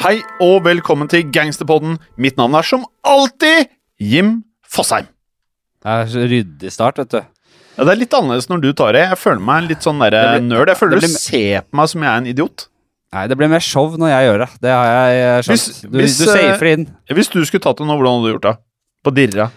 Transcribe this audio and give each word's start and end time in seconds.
Hei 0.00 0.20
og 0.40 0.62
velkommen 0.64 1.10
til 1.12 1.26
Gangsterpodden. 1.32 1.98
Mitt 2.20 2.38
navn 2.40 2.56
er 2.56 2.64
som 2.66 2.86
alltid 3.06 3.68
Jim 4.00 4.38
Fosheim. 4.64 5.08
Det 5.80 5.92
er 5.92 6.08
så 6.12 6.24
ryddig 6.28 6.72
start, 6.72 7.00
vet 7.02 7.12
du. 7.12 7.20
Ja, 7.76 7.84
det 7.86 7.92
er 7.94 8.00
litt 8.00 8.16
annerledes 8.16 8.48
når 8.50 8.62
du 8.64 8.70
tar 8.76 8.96
det. 8.96 9.04
Jeg 9.10 9.18
føler 9.20 9.44
meg 9.44 9.68
litt 9.70 9.84
sånn 9.84 10.00
der, 10.02 10.16
blir- 10.16 10.46
nerd. 10.48 10.72
Jeg 10.72 10.80
føler 10.80 11.00
du 11.00 11.08
ser 11.12 11.62
på 11.68 11.76
meg 11.80 11.88
som 11.92 12.02
jeg 12.04 12.10
er 12.10 12.16
en 12.22 12.30
idiot. 12.32 12.66
Nei, 13.12 13.26
det 13.26 13.36
blir 13.40 13.48
mer 13.50 13.60
show 13.64 13.90
når 13.98 14.12
jeg 14.12 14.26
gjør 14.28 14.38
det. 14.44 14.48
Det 14.62 14.70
har 14.70 15.10
jeg 15.10 15.44
skjønt. 15.44 15.50
Hvis- 15.50 15.80
du, 15.82 15.98
hvis, 15.98 16.18
du 16.18 16.24
eh, 16.30 16.36
safer 16.36 16.66
inn. 16.72 16.86
Hvis 17.10 17.30
du 17.32 17.40
skulle 17.44 17.62
tatt 17.64 17.76
det 17.80 17.86
nå, 17.86 17.96
hvordan 17.98 18.20
hadde 18.20 18.28
du 18.28 18.32
gjort 18.38 18.48
det? 18.48 18.56
På 19.04 19.14
dirra. 19.16 19.50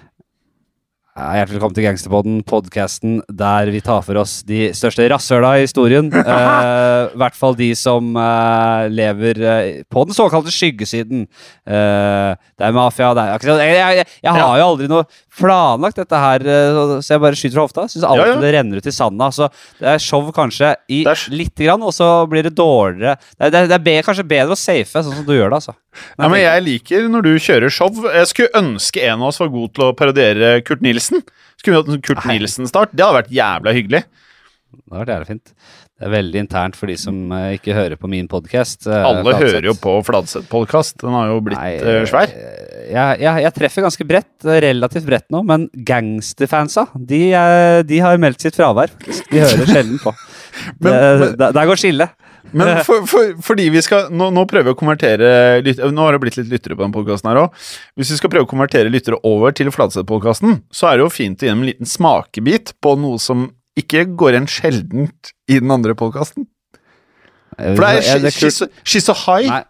Hjertelig 1.14 1.60
velkommen 1.60 1.76
til 1.78 1.84
Gangsterpodden, 1.86 2.38
podkasten 2.50 3.20
der 3.30 3.70
vi 3.70 3.84
tar 3.86 4.00
for 4.02 4.18
oss 4.18 4.40
de 4.50 4.72
største 4.74 5.06
rasshøla 5.12 5.52
i 5.60 5.68
historien. 5.68 6.10
Eh, 6.24 7.12
I 7.14 7.20
hvert 7.20 7.36
fall 7.38 7.54
de 7.60 7.68
som 7.78 8.16
eh, 8.18 8.86
lever 8.90 9.40
eh, 9.46 9.68
på 9.92 10.06
den 10.08 10.16
såkalte 10.18 10.50
skyggesiden. 10.54 11.28
Eh, 11.68 12.32
det 12.58 12.66
er 12.66 12.74
mafia, 12.74 13.12
det 13.14 13.28
er 13.28 13.46
Jeg, 13.46 13.76
jeg, 13.76 13.98
jeg, 14.00 14.08
jeg 14.26 14.34
har 14.40 14.58
jo 14.58 14.70
aldri 14.72 14.90
noe 14.90 15.06
planlagt 15.38 15.98
dette 15.98 16.20
her, 16.20 16.44
eh, 16.46 16.80
så 17.02 17.16
jeg 17.16 17.22
bare 17.24 17.38
skyter 17.40 17.58
fra 17.58 17.66
hofta. 17.66 17.86
Syns 17.90 18.06
alltid 18.08 18.28
Ja, 18.28 18.34
ja. 18.36 18.42
det 18.42 18.52
renner 18.56 18.82
ut 18.82 18.90
i 18.90 18.94
sanda. 18.94 19.30
Så 19.34 19.48
det 19.80 19.90
er 19.94 20.04
show 20.04 20.28
kanskje 20.36 20.74
i 20.94 21.04
lite 21.34 21.66
grann, 21.66 21.84
og 21.86 21.94
så 21.96 22.10
blir 22.30 22.46
det 22.48 22.54
dårligere. 22.58 23.18
Det 23.38 23.50
er, 23.50 23.70
det 23.72 23.78
er, 23.78 23.84
be, 23.86 23.96
kanskje 24.06 24.28
bedre 24.30 24.58
å 24.58 24.60
safe, 24.60 25.04
sånn 25.04 25.18
som 25.20 25.26
du 25.28 25.34
gjør 25.36 25.54
det, 25.54 25.62
altså. 25.62 25.76
Ja, 26.18 26.28
men 26.28 26.40
jeg 26.42 26.66
liker 26.66 27.08
når 27.10 27.26
du 27.28 27.32
kjører 27.38 27.74
show. 27.74 27.90
Jeg 28.14 28.30
skulle 28.32 28.60
ønske 28.64 29.02
en 29.06 29.22
av 29.22 29.30
oss 29.30 29.42
var 29.42 29.54
god 29.54 29.74
til 29.78 29.88
å 29.88 29.94
parodiere 29.98 30.56
Kurt 30.66 30.82
Nilsen. 30.86 31.24
Skulle 31.62 31.76
vi 31.76 31.82
hatt 31.82 31.94
en 31.96 32.04
Kurt 32.06 32.26
Nilsen-start? 32.30 32.94
Det 32.94 33.06
hadde 33.06 33.22
vært 33.22 33.34
jævla 33.34 33.74
hyggelig. 33.78 34.04
Det 34.74 34.90
har 34.90 35.04
vært 35.04 35.14
jævla 35.14 35.30
fint. 35.30 35.54
Det 36.04 36.10
er 36.10 36.18
veldig 36.18 36.40
internt 36.44 36.76
for 36.76 36.92
de 36.92 36.98
som 37.00 37.16
eh, 37.32 37.54
ikke 37.56 37.72
hører 37.78 37.96
på 37.96 38.10
min 38.12 38.26
podkast. 38.28 38.90
Alle 38.92 39.38
hører 39.40 39.64
jo 39.70 39.72
på 39.80 39.94
Fladseth-podkast. 40.04 40.98
Den 41.00 41.16
har 41.16 41.30
jo 41.32 41.38
blitt 41.46 41.62
Nei, 41.62 42.02
svær. 42.12 42.28
Jeg, 42.28 43.22
jeg, 43.24 43.44
jeg 43.46 43.56
treffer 43.56 43.86
ganske 43.86 44.08
bredt, 44.10 44.34
eh, 44.44 44.60
relativt 44.66 45.08
bredt 45.08 45.30
nå, 45.32 45.40
men 45.48 45.70
gangsterfansa, 45.88 46.90
de, 47.00 47.22
eh, 47.40 47.78
de 47.88 48.02
har 48.04 48.20
meldt 48.20 48.44
sitt 48.44 48.60
fravær. 48.60 48.92
De 49.32 49.40
hører 49.46 49.72
sjelden 49.72 49.96
på. 50.04 50.12
Men- 50.84 50.92
det, 50.92 51.32
der, 51.40 51.56
der 51.56 51.72
går 51.72 51.80
skillet. 51.86 52.20
Men 52.52 52.84
for, 52.90 53.08
for, 53.08 53.32
fordi 53.48 53.70
vi 53.72 53.88
skal 53.88 54.12
nå, 54.12 54.28
nå 54.36 54.44
prøver 54.52 54.74
vi 54.74 54.76
å 54.76 54.82
konvertere 54.84 55.34
lyt, 55.64 55.80
Nå 55.88 56.04
har 56.04 56.18
det 56.18 56.24
blitt 56.26 56.36
litt 56.42 56.52
lyttere 56.52 56.76
på 56.76 56.84
den 56.84 57.00
podkasten 57.00 57.32
her 57.32 57.46
òg. 57.46 57.66
Hvis 57.96 58.12
vi 58.12 58.20
skal 58.20 58.36
prøve 58.36 58.44
å 58.44 58.52
konvertere 58.52 58.92
lyttere 58.92 59.24
over 59.24 59.56
til 59.56 59.72
Fladseth-podkasten, 59.72 60.66
så 60.68 60.92
er 60.92 61.00
det 61.00 61.08
jo 61.08 61.16
fint 61.16 61.40
å 61.40 61.48
gi 61.48 61.56
dem 61.56 61.64
en 61.64 61.72
liten 61.72 61.88
smakebit 61.88 62.76
på 62.84 63.00
noe 63.00 63.24
som 63.24 63.54
ikke 63.80 64.06
går 64.20 64.36
igjen 64.38 64.50
sjeldent 64.52 65.34
i 65.50 65.60
den 65.60 65.72
andre 65.74 65.96
podkasten. 65.98 66.48
For 67.58 67.84
det 67.86 68.08
er. 68.10 68.34
She's 68.34 69.06
so- 69.06 69.14
high. 69.26 69.48
Nei. 69.50 69.64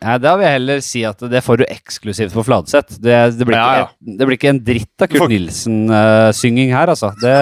Nei, 0.00 0.14
Da 0.22 0.36
vil 0.38 0.44
jeg 0.46 0.52
heller 0.54 0.80
si 0.84 1.00
at 1.04 1.18
det 1.28 1.40
får 1.42 1.58
du 1.58 1.64
eksklusivt 1.66 2.32
på 2.36 2.44
Fladseth. 2.46 3.00
Det, 3.02 3.16
det, 3.36 3.46
blir 3.48 3.56
Ja, 3.58 3.74
ja. 3.80 3.86
ikke- 3.88 4.16
det 4.18 4.26
blir 4.28 4.36
ikke 4.38 4.48
en 4.52 4.60
dritt 4.64 5.02
av 5.02 5.08
Kurt 5.10 5.18
for... 5.24 5.28
Nilsen-synging 5.32 6.70
her, 6.72 6.86
altså. 6.92 7.10
Det, 7.18 7.32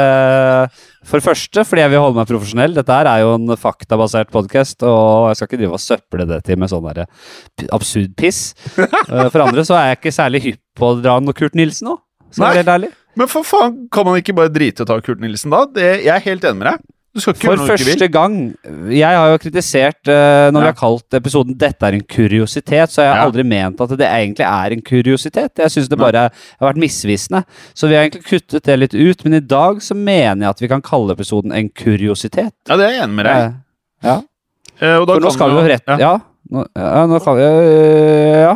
for 1.05 1.21
det 1.21 1.27
første 1.27 1.65
fordi 1.69 1.83
jeg 1.85 1.91
vil 1.93 2.01
holde 2.01 2.17
meg 2.17 2.31
profesjonell. 2.31 2.75
Dette 2.75 2.97
her 2.97 3.11
er 3.13 3.21
jo 3.27 3.35
en 3.37 3.57
faktabasert 3.61 4.31
podkast, 4.33 4.83
og 4.83 5.29
jeg 5.31 5.37
skal 5.37 5.51
ikke 5.51 5.61
drive 5.63 5.77
og 5.77 5.85
søple 5.85 6.27
det 6.33 6.41
til 6.49 6.57
med 6.63 6.73
sånn 6.73 6.87
derre 6.89 7.07
absurd 7.77 8.17
piss. 8.17 8.55
uh, 8.79 9.29
For 9.33 9.45
andre 9.45 9.67
så 9.69 9.77
er 9.77 9.91
jeg 9.93 10.01
ikke 10.01 10.17
særlig 10.17 10.43
hypp 10.49 10.63
på 10.81 10.95
å 10.95 10.99
dra 11.03 11.19
noe 11.21 11.37
Kurt 11.37 11.55
Nilsen 11.59 11.91
nå. 11.93 11.99
Skal 12.31 12.47
jeg 12.47 12.51
være 12.51 12.63
helt 12.63 12.75
ærlig. 12.79 12.91
Men 13.19 13.29
for 13.31 13.47
faen, 13.47 13.85
kan 13.93 14.07
man 14.07 14.21
ikke 14.21 14.37
bare 14.37 14.53
drite 14.53 14.83
i 14.83 14.87
å 14.87 14.89
ta 14.89 15.01
Kurt 15.03 15.21
Nilsen 15.23 15.53
da? 15.53 15.65
Det, 15.67 15.91
jeg 16.05 16.15
er 16.15 16.27
helt 16.29 16.47
enig 16.47 16.63
med 16.63 16.71
deg. 16.71 16.89
For 17.19 17.35
første 17.67 18.07
gang 18.07 18.35
Jeg 18.95 19.03
har 19.03 19.33
jo 19.33 19.39
kritisert 19.43 20.07
uh, 20.07 20.47
Når 20.55 20.63
vi 20.63 20.69
har 20.69 20.77
kalt 20.79 21.17
episoden 21.19 21.57
'Dette 21.59 21.89
er 21.89 21.97
en 21.99 22.05
kuriositet', 22.07 22.93
så 22.95 23.03
har 23.03 23.09
jeg 23.09 23.17
Ja. 23.17 23.25
aldri 23.25 23.43
ment 23.43 23.81
at 23.83 23.97
det 23.99 24.07
egentlig 24.07 24.47
er 24.47 24.71
en 24.71 24.83
kuriositet. 24.83 25.59
Jeg 25.59 25.75
syns 25.75 25.89
det 25.91 25.99
bare 25.99 26.31
har 26.31 26.69
vært 26.71 26.79
misvisende. 26.79 27.43
Så 27.75 27.89
vi 27.91 27.99
har 27.99 28.07
egentlig 28.07 28.31
kuttet 28.31 28.63
det 28.63 28.79
litt 28.79 28.95
ut, 28.95 29.25
men 29.25 29.35
i 29.35 29.41
dag 29.41 29.83
så 29.83 29.95
mener 29.99 30.47
jeg 30.47 30.51
at 30.51 30.61
vi 30.63 30.69
kan 30.69 30.81
kalle 30.81 31.11
episoden 31.11 31.51
en 31.51 31.69
kuriositet. 31.69 32.55
Ja, 32.69 32.77
det 32.77 32.87
er 32.87 32.93
jeg 32.95 33.03
enig 33.03 33.17
med 33.19 33.27
deg. 33.27 33.37
Eh, 33.43 33.53
ja. 34.07 34.17
Uh, 34.81 34.97
og 35.01 35.07
da 35.09 35.15
For 35.15 35.21
nå 35.21 35.33
skal 35.35 35.51
vi 35.51 35.57
jo 35.57 35.69
rett 35.75 35.99
ja. 35.99 36.21
Ja. 36.51 36.57
Nå, 36.57 36.65
ja, 36.75 37.05
nå 37.07 37.21
kan 37.23 37.37
vi 37.39 37.45
øh, 37.47 38.41
Ja. 38.41 38.55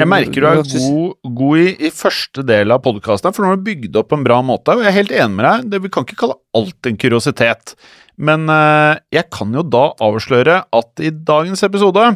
Jeg 0.00 0.08
merker 0.08 0.40
du 0.40 0.46
er 0.48 0.62
god, 0.62 1.16
god 1.36 1.58
i, 1.60 1.66
i 1.88 1.90
første 1.92 2.44
del 2.46 2.72
av 2.72 2.80
podkasten, 2.84 3.34
for 3.34 3.44
nå 3.44 3.52
har 3.52 3.60
du 3.60 3.66
bygd 3.66 3.98
opp 4.00 4.08
på 4.12 4.18
en 4.18 4.24
bra 4.24 4.40
måte. 4.46 4.72
Og 4.72 4.84
jeg 4.84 4.92
er 4.92 4.98
helt 4.98 5.12
enig 5.12 5.36
med 5.36 5.44
deg, 5.44 5.68
det, 5.72 5.82
vi 5.84 5.92
kan 5.92 6.06
ikke 6.06 6.20
kalle 6.22 6.38
alt 6.56 6.88
en 6.88 6.98
kuriositet. 7.00 7.74
Men 8.16 8.48
eh, 8.48 8.96
jeg 9.12 9.28
kan 9.34 9.54
jo 9.54 9.64
da 9.66 9.88
avsløre 10.06 10.60
at 10.72 11.02
i 11.02 11.10
dagens 11.10 11.64
episode 11.66 12.12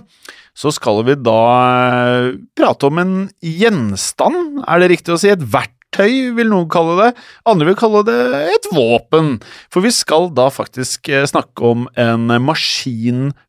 så 0.58 0.72
skal 0.75 1.02
vi 1.06 1.19
da 1.20 1.40
eh, 1.62 2.28
prate 2.58 2.88
om 2.88 3.02
en 3.02 3.16
gjenstand, 3.44 4.62
er 4.64 4.80
det 4.80 4.92
riktig 4.94 5.14
å 5.14 5.19
si? 5.20 5.30
Et 5.30 5.42
verktøy, 5.42 6.32
vil 6.38 6.50
noen 6.50 6.70
kalle 6.70 6.96
det. 7.00 7.10
Andre 7.50 7.70
vil 7.70 7.78
kalle 7.78 8.04
det 8.06 8.19
et 8.54 8.70
våpen. 8.75 9.36
For 9.75 9.84
vi 9.84 9.92
skal 9.94 10.30
da 10.34 10.48
faktisk 10.54 11.10
eh, 11.12 11.26
snakke 11.30 11.75
om 11.75 11.86
en 11.98 12.30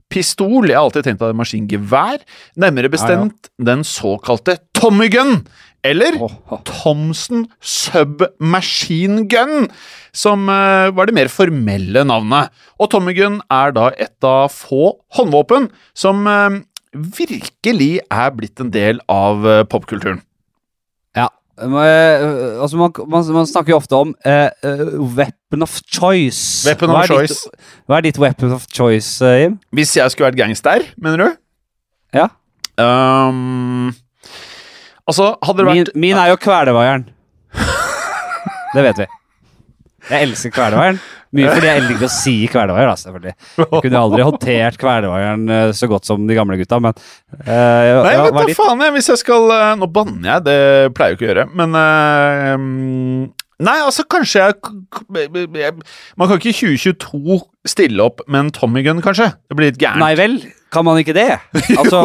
pistol. 0.10 0.68
Jeg 0.70 0.78
har 0.78 0.88
alltid 0.88 1.08
tenkt 1.08 1.22
at 1.22 1.30
det 1.30 1.36
er 1.36 1.42
maskingevær. 1.42 2.24
Nærmere 2.60 2.92
bestemt 2.92 3.50
den 3.62 3.86
såkalte 3.88 4.60
Tommy 4.78 5.10
Gun. 5.14 5.44
Eller 5.86 6.18
Thomsen 6.68 7.46
Submachine 7.64 9.24
Gun, 9.32 9.70
som 10.12 10.50
eh, 10.52 10.90
var 10.92 11.08
det 11.08 11.16
mer 11.16 11.32
formelle 11.32 12.04
navnet. 12.04 12.52
Og 12.80 12.92
Tommy 12.92 13.14
Gun 13.16 13.40
er 13.48 13.72
da 13.78 13.88
et 13.96 14.28
av 14.28 14.50
få 14.52 14.98
håndvåpen 15.16 15.70
som 15.96 16.28
eh, 16.28 16.60
virkelig 16.92 17.94
er 18.12 18.34
blitt 18.36 18.60
en 18.60 18.74
del 18.76 19.00
av 19.08 19.48
eh, 19.48 19.64
popkulturen. 19.72 20.20
Altså 21.60 22.78
man, 22.80 22.94
man, 23.12 23.30
man 23.36 23.48
snakker 23.50 23.74
jo 23.74 23.80
ofte 23.80 23.98
om 23.98 24.14
eh, 24.26 24.50
weapon 25.18 25.66
of 25.66 25.76
choice. 25.92 26.68
Weapon 26.68 26.92
Hva 26.92 27.02
of 27.02 27.04
er 27.04 27.14
choice. 27.14 27.38
Ditt, 27.44 27.70
hva 27.90 28.00
er 28.00 28.06
ditt 28.08 28.20
weapon 28.22 28.56
of 28.56 28.66
choice, 28.72 29.20
eh, 29.26 29.44
Jim? 29.44 29.60
Hvis 29.76 29.96
jeg 29.98 30.14
skulle 30.14 30.30
vært 30.30 30.40
gangster, 30.40 30.86
mener 30.98 31.24
du? 31.24 31.38
Ja. 32.16 32.30
Um, 32.80 33.92
altså, 35.08 35.34
hadde 35.44 35.60
det 35.60 35.68
Min, 35.68 35.84
vært 35.84 35.96
min 36.00 36.18
er 36.18 36.32
jo 36.32 36.40
kvelevaieren. 36.40 37.08
det 38.76 38.86
vet 38.88 39.04
vi. 39.04 39.10
Jeg 40.10 40.30
elsker 40.30 40.56
kvelervaieren. 40.56 41.02
Mye 41.38 41.50
fordi 41.54 41.68
jeg 41.70 41.82
elsker 41.84 42.06
å 42.08 42.12
si 42.14 42.36
kvelervaier, 42.50 42.88
da, 42.90 42.96
selvfølgelig. 42.98 43.34
Jeg 43.60 43.84
kunne 43.86 44.00
aldri 44.02 44.24
håndtert 44.26 44.80
kvelervaieren 44.82 45.44
eh, 45.54 45.74
så 45.78 45.90
godt 45.92 46.10
som 46.10 46.24
de 46.26 46.38
gamle 46.38 46.58
gutta, 46.58 46.80
men 46.82 46.96
uh, 46.96 47.50
jeg, 47.50 48.00
Nei, 48.02 48.16
vet 48.18 48.34
du, 48.34 48.40
da 48.40 48.56
faen 48.58 48.82
jeg, 48.86 48.96
hvis 48.98 49.12
jeg 49.12 49.22
skal 49.22 49.54
eh, 49.54 49.76
Nå 49.78 49.90
banner 49.94 50.32
jeg, 50.32 50.46
det 50.48 50.58
pleier 50.98 51.14
jeg 51.14 51.20
ikke 51.20 51.28
å 51.28 51.30
gjøre, 51.30 51.46
men 51.60 51.78
mm, 52.64 53.28
Nei, 53.60 53.76
altså, 53.84 54.06
kanskje 54.08 54.46
jeg 54.46 54.56
Man 55.12 56.30
kan 56.30 56.38
ikke 56.40 56.54
i 56.54 56.56
2022 56.56 57.40
stille 57.68 58.06
opp 58.06 58.24
med 58.26 58.46
en 58.46 58.54
Tommy 58.56 58.82
Gun, 58.86 59.04
kanskje? 59.04 59.34
Det 59.52 59.58
blir 59.60 59.70
litt 59.70 59.82
gærent. 59.82 60.02
Nei 60.02 60.14
vel, 60.18 60.40
kan 60.74 60.86
man 60.86 61.00
ikke 61.02 61.16
det? 61.18 61.28
Altså, 61.80 62.02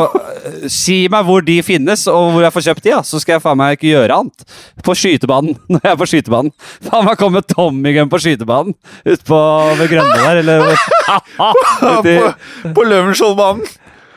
si 0.73 1.05
meg 1.13 1.27
hvor 1.29 1.45
de 1.45 1.59
finnes, 1.65 2.07
og 2.11 2.33
hvor 2.35 2.45
jeg 2.47 2.55
får 2.55 2.67
kjøpt 2.69 2.85
de, 2.87 2.93
ja. 2.95 3.03
så 3.05 3.21
skal 3.23 3.37
jeg 3.37 3.45
faen 3.45 3.61
meg 3.61 3.77
ikke 3.77 3.91
gjøre 3.93 4.19
annet. 4.23 4.45
På 4.85 4.97
skytebanen, 4.99 5.57
når 5.73 5.81
jeg 5.85 5.93
er 5.93 6.01
på 6.01 6.11
skytebanen. 6.11 6.53
Faen 6.89 7.09
meg 7.09 7.21
komme 7.21 7.45
Tommy 7.55 7.95
Gun 7.97 8.13
på 8.13 8.21
skytebanen 8.25 8.77
utpå 9.15 9.41
ved 9.81 9.93
Grønne 9.93 10.19
der, 10.21 10.43
eller 10.43 10.69
Uti- 11.95 12.19
på, 12.21 12.75
på 12.77 12.87
Løvenskioldbanen. 12.89 13.65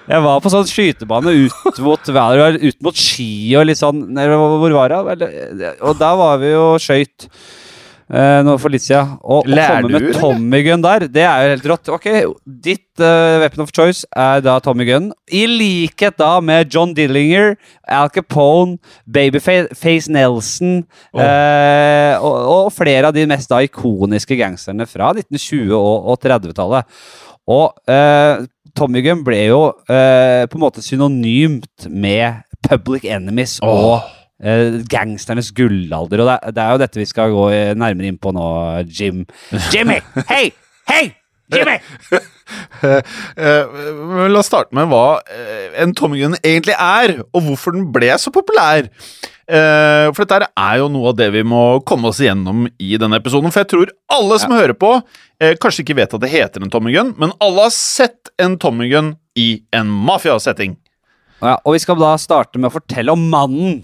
Jeg 0.07 0.23
var 0.23 0.39
på 0.39 0.51
sånn 0.51 0.67
skytebane 0.69 1.33
ut 1.35 1.79
mot, 1.83 2.09
ut 2.09 2.77
mot 2.85 2.95
ski 2.95 3.31
og 3.59 3.65
litt 3.67 3.75
sånn 3.75 4.05
Hvor 4.15 4.71
var 4.77 4.93
jeg? 4.95 5.73
Og 5.83 5.97
der 5.99 6.13
var 6.21 6.37
vi 6.39 6.53
jo 6.53 6.67
skøyt 6.79 7.25
eh, 8.11 8.39
nå 8.45 8.55
for 8.61 8.73
litt 8.73 8.83
siden. 8.85 9.15
Og 9.23 9.47
å 9.47 9.57
komme 9.57 9.91
med? 9.91 10.07
Tommy 10.17 10.61
Gunn 10.65 10.83
der, 10.83 11.05
det 11.11 11.23
er 11.25 11.43
jo 11.43 11.53
helt 11.55 11.67
rått. 11.71 11.91
Ok, 11.93 12.07
ditt 12.45 13.03
uh, 13.03 13.37
weapon 13.43 13.65
of 13.65 13.73
choice 13.75 14.07
er 14.15 14.43
da 14.45 14.57
Tommy 14.63 14.87
Gunn. 14.87 15.11
I 15.27 15.45
likhet 15.49 16.17
da 16.19 16.37
med 16.43 16.73
John 16.73 16.95
Dillinger, 16.97 17.55
Al 17.87 18.11
Capone, 18.13 18.77
Babyface 19.05 20.11
Nelson 20.13 20.81
eh, 21.17 22.13
og, 22.17 22.35
og 22.53 22.73
flere 22.75 23.09
av 23.09 23.15
de 23.15 23.27
mest 23.29 23.51
da 23.51 23.61
ikoniske 23.65 24.37
gangsterne 24.39 24.87
fra 24.89 25.13
1920- 25.15 25.73
og, 25.77 26.11
og 26.13 26.21
30-tallet. 26.23 26.99
Og 27.47 27.71
uh, 27.87 28.43
Tommy 28.77 29.01
Gunn 29.05 29.23
ble 29.25 29.39
jo 29.47 29.61
på 29.87 30.59
en 30.59 30.61
måte 30.61 30.83
synonymt 30.85 31.87
med 31.89 32.43
Public 32.67 33.07
Enemies 33.09 33.55
og 33.65 34.03
eh, 34.43 34.79
gangsternes 34.89 35.51
gullalder. 35.57 36.23
Og 36.23 36.29
det, 36.29 36.35
er- 36.37 36.55
det 36.57 36.63
er 36.63 36.73
jo 36.73 36.81
dette 36.83 37.01
vi 37.01 37.09
skal 37.09 37.35
gå 37.35 37.45
nærmere 37.77 38.11
inn 38.11 38.19
på 38.21 38.33
nå, 38.35 38.47
Jim. 38.87 39.25
Jimmy! 39.73 39.99
Hei! 40.29 40.51
Hei! 40.89 41.05
Jimmy! 41.53 41.77
uh, 42.83 42.99
uh, 43.39 44.27
la 44.27 44.41
oss 44.41 44.49
starte 44.51 44.75
med 44.75 44.89
hva 44.91 45.21
eh, 45.31 45.77
en 45.83 45.93
Tommy 45.95 46.19
egentlig 46.41 46.75
er, 46.75 47.21
og 47.31 47.45
hvorfor 47.45 47.75
den 47.75 47.87
ble 47.95 48.11
så 48.19 48.33
populær. 48.35 48.89
For 49.47 50.27
dette 50.27 50.49
er 50.59 50.73
jo 50.81 50.89
noe 50.91 51.13
av 51.13 51.15
det 51.15 51.29
vi 51.31 51.39
må 51.47 51.79
komme 51.87 52.09
oss 52.09 52.17
igjennom 52.19 52.65
i 52.83 52.97
denne 52.99 53.15
episoden. 53.21 53.47
For 53.47 53.63
jeg 53.63 53.69
tror 53.71 53.93
alle 54.11 54.39
som 54.43 54.51
hører 54.51 54.75
på, 54.75 54.89
kanskje 55.63 55.85
ikke 55.85 55.95
vet 56.01 56.15
at 56.17 56.23
det 56.25 56.31
heter 56.33 56.65
en 56.65 56.73
Tommy 56.73 56.91
men 57.15 57.31
alle 57.39 57.69
har 57.69 57.71
sett 57.71 58.27
en 58.43 58.57
Tommy 58.59 58.89
i 59.39 59.45
en 59.71 59.87
mafiasetting. 59.87 60.75
Ja, 61.39 61.53
og 61.63 61.77
vi 61.77 61.79
skal 61.79 61.95
da 62.01 62.11
starte 62.19 62.59
med 62.59 62.67
å 62.67 62.75
fortelle 62.75 63.15
om 63.15 63.23
mannen 63.31 63.79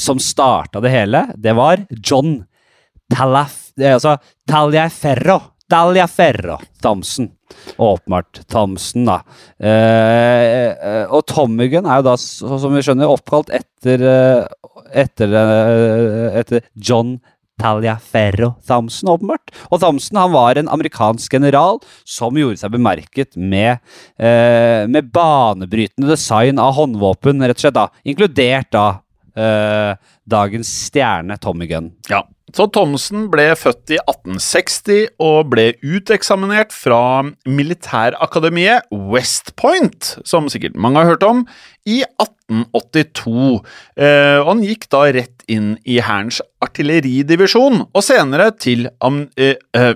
som 0.00 0.20
starta 0.22 0.80
det 0.84 0.92
hele. 0.94 1.26
Det 1.36 1.52
var 1.58 1.84
John 2.00 2.40
Talaf... 3.12 3.70
eh, 3.80 3.94
Altså 3.94 4.16
Taliaferro. 4.48 5.40
Taliaferro 5.70 6.56
Thomsen. 6.82 7.28
Åpenbart 7.78 8.40
Thomsen, 8.50 9.04
da. 9.06 9.20
Eh, 9.62 10.70
eh, 10.70 11.04
og 11.06 11.26
Tommy 11.30 11.68
Gun 11.70 11.86
er 11.86 12.00
jo 12.00 12.08
da, 12.08 12.16
som 12.18 12.74
vi 12.74 12.82
skjønner, 12.82 13.10
oppkalt 13.10 13.52
etter, 13.54 14.02
eh, 14.02 14.64
etter, 15.04 15.34
etter 16.40 16.64
John 16.74 17.20
Taliaferro 17.60 18.54
Thomsen, 18.66 19.10
åpenbart. 19.12 19.52
Og 19.70 19.82
Thomsen 19.82 20.18
han 20.18 20.32
var 20.34 20.58
en 20.58 20.70
amerikansk 20.72 21.38
general 21.38 21.78
som 22.08 22.38
gjorde 22.38 22.62
seg 22.62 22.74
bemerket 22.74 23.36
med, 23.38 23.78
eh, 24.18 24.88
med 24.90 25.12
banebrytende 25.14 26.10
design 26.10 26.58
av 26.58 26.74
håndvåpen, 26.80 27.44
rett 27.46 27.60
og 27.60 27.66
slett. 27.66 27.78
da, 27.78 27.88
Inkludert 28.04 28.72
da 28.74 28.86
eh, 29.36 29.94
dagens 30.30 30.70
stjerne 30.86 31.36
Tommy 31.42 31.68
Gunn. 31.70 31.92
Ja, 32.10 32.24
så 32.56 32.66
Thomsen 32.72 33.28
ble 33.30 33.50
født 33.58 33.92
i 33.94 33.98
1860 34.00 35.12
og 35.22 35.50
ble 35.52 35.68
uteksaminert 35.84 36.74
fra 36.74 37.22
militærakademiet 37.46 38.88
West 38.90 39.54
Point, 39.60 40.16
som 40.26 40.48
sikkert 40.50 40.78
mange 40.78 41.02
har 41.02 41.12
hørt 41.12 41.26
om, 41.26 41.44
i 41.86 42.00
1882. 42.02 43.60
Eh, 44.00 44.40
han 44.48 44.64
gikk 44.66 44.88
da 44.90 45.04
rett 45.14 45.46
inn 45.50 45.76
i 45.86 46.00
Hærens 46.02 46.40
artilleridivisjon, 46.64 47.84
og 47.86 48.06
senere 48.06 48.50
til 48.58 48.88
am, 48.98 49.28
eh, 49.38 49.56
eh, 49.74 49.94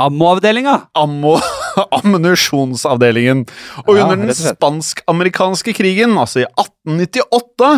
Ammo-avdelinga! 0.00 0.76
ammo, 0.96 1.38
ammunisjonsavdelingen. 2.00 3.46
Og 3.86 3.96
Ja, 3.96 4.06
under 4.06 4.26
den 4.26 4.36
spansk-amerikanske 4.36 5.74
krigen, 5.76 6.16
altså 6.20 6.44
i 6.44 6.48
1898, 6.48 7.72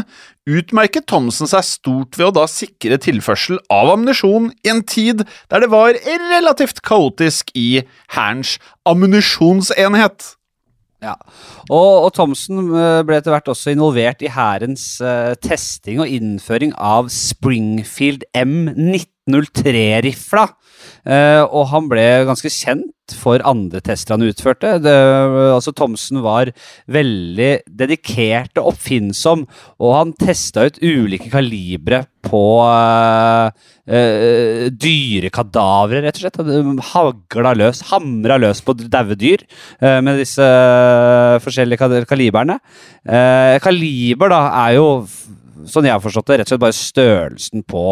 utmerket 0.53 1.07
Thomsen 1.11 1.51
seg 1.51 1.67
stort 1.67 2.19
ved 2.19 2.33
å 2.33 2.37
da 2.41 2.49
sikre 2.51 2.99
tilførsel 3.03 3.61
av 3.71 3.95
ammunisjon 3.95 4.51
i 4.65 4.73
en 4.73 4.83
tid 4.83 5.23
der 5.53 5.63
det 5.63 5.71
var 5.73 5.95
relativt 5.95 6.83
kaotisk 6.87 7.53
i 7.59 7.85
Hærens 8.17 8.57
ammunisjonsenhet. 8.89 10.33
Ja. 11.03 11.17
Og, 11.67 12.07
og 12.07 12.13
Thomsen 12.15 12.61
eh, 12.79 13.01
ble 13.07 13.17
etter 13.19 13.35
hvert 13.35 13.49
også 13.51 13.73
involvert 13.75 14.23
i 14.23 14.31
hærens 14.31 15.01
uh, 15.03 15.35
testing 15.43 15.99
og 16.03 16.11
innføring 16.11 16.73
av 16.79 17.09
Springfield 17.11 18.23
M1903-rifla. 18.39 20.47
Eh, 21.03 21.43
og 21.43 21.67
han 21.73 21.89
ble 21.91 22.07
ganske 22.29 22.51
kjent 22.53 22.91
for 23.19 23.43
andre 23.49 23.83
tester 23.85 24.15
han 24.15 24.25
utførte. 24.27 24.77
Det, 24.83 24.95
altså 25.53 25.75
Thomsen 25.75 26.23
var 26.25 26.53
veldig 26.93 27.51
dedikert 27.67 28.59
og 28.61 28.73
oppfinnsom, 28.73 29.45
og 29.83 29.97
han 29.97 30.15
testa 30.19 30.69
ut 30.69 30.79
ulike 30.83 31.31
kalibre 31.33 32.05
på 32.23 32.45
eh, 32.69 33.67
eh, 33.91 34.65
dyrekadavre, 34.71 36.05
rett 36.07 36.21
og 36.21 36.25
slett. 36.25 36.41
Hagla 36.93 37.55
løs, 37.59 37.83
hamra 37.91 38.39
løs 38.41 38.63
på 38.65 38.77
daue 38.85 39.19
dyr 39.19 39.43
eh, 39.83 39.99
med 40.05 40.23
disse 40.23 40.47
forskjellige 41.43 42.07
kaliberne. 42.09 42.61
Kaliber 43.63 44.31
da 44.31 44.43
er 44.63 44.77
jo 44.79 44.87
Sånn 45.69 45.85
jeg 45.87 45.93
har 45.95 46.01
forstått 46.03 46.27
det, 46.31 46.37
rett 46.41 46.49
og 46.49 46.53
slett 46.55 46.63
bare 46.63 46.77
størrelsen 46.77 47.63
på 47.69 47.83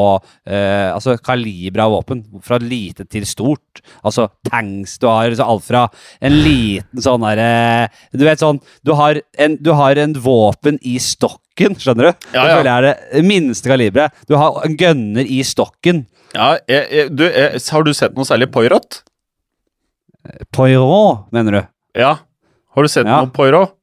eh, 0.46 0.88
Altså 0.94 1.14
kaliberet 1.22 1.82
av 1.84 1.92
våpen. 1.94 2.22
Fra 2.42 2.58
lite 2.62 3.04
til 3.10 3.26
stort. 3.28 3.82
Altså 4.04 4.28
tanks 4.48 4.98
Du 5.02 5.06
har 5.10 5.34
så 5.38 5.46
alt 5.46 5.66
fra 5.66 5.82
en 6.20 6.38
liten 6.44 7.02
sånn 7.04 7.22
derre 7.26 7.90
Du 8.12 8.24
vet 8.26 8.40
sånn 8.42 8.60
Du 8.86 8.94
har 8.98 9.20
en, 9.38 9.56
du 9.60 9.72
har 9.76 10.00
en 10.00 10.14
våpen 10.24 10.78
i 10.82 10.96
stokken, 11.02 11.76
skjønner 11.80 12.10
du? 12.10 12.26
Ja, 12.34 12.42
Det 12.42 12.48
ja. 12.50 12.56
jeg 12.62 12.72
er 12.72 12.88
det 13.20 13.24
minste 13.28 13.68
kaliberet. 13.70 14.16
Du 14.28 14.36
har 14.40 14.62
en 14.64 14.76
gunner 14.80 15.26
i 15.28 15.42
stokken. 15.44 16.06
Ja, 16.34 16.54
jeg, 16.70 16.86
jeg, 16.94 17.12
du, 17.18 17.24
jeg, 17.28 17.60
Har 17.72 17.82
du 17.86 17.92
sett 17.96 18.14
noe 18.16 18.24
særlig 18.28 18.50
Poirot? 18.54 19.02
Poirot, 20.54 21.26
mener 21.34 21.52
du? 21.56 21.60
Ja. 22.00 22.16
Har 22.74 22.82
du 22.86 22.88
sett 22.88 23.06
Ja. 23.06 23.20
noe 23.24 23.30
Poirot? 23.34 23.74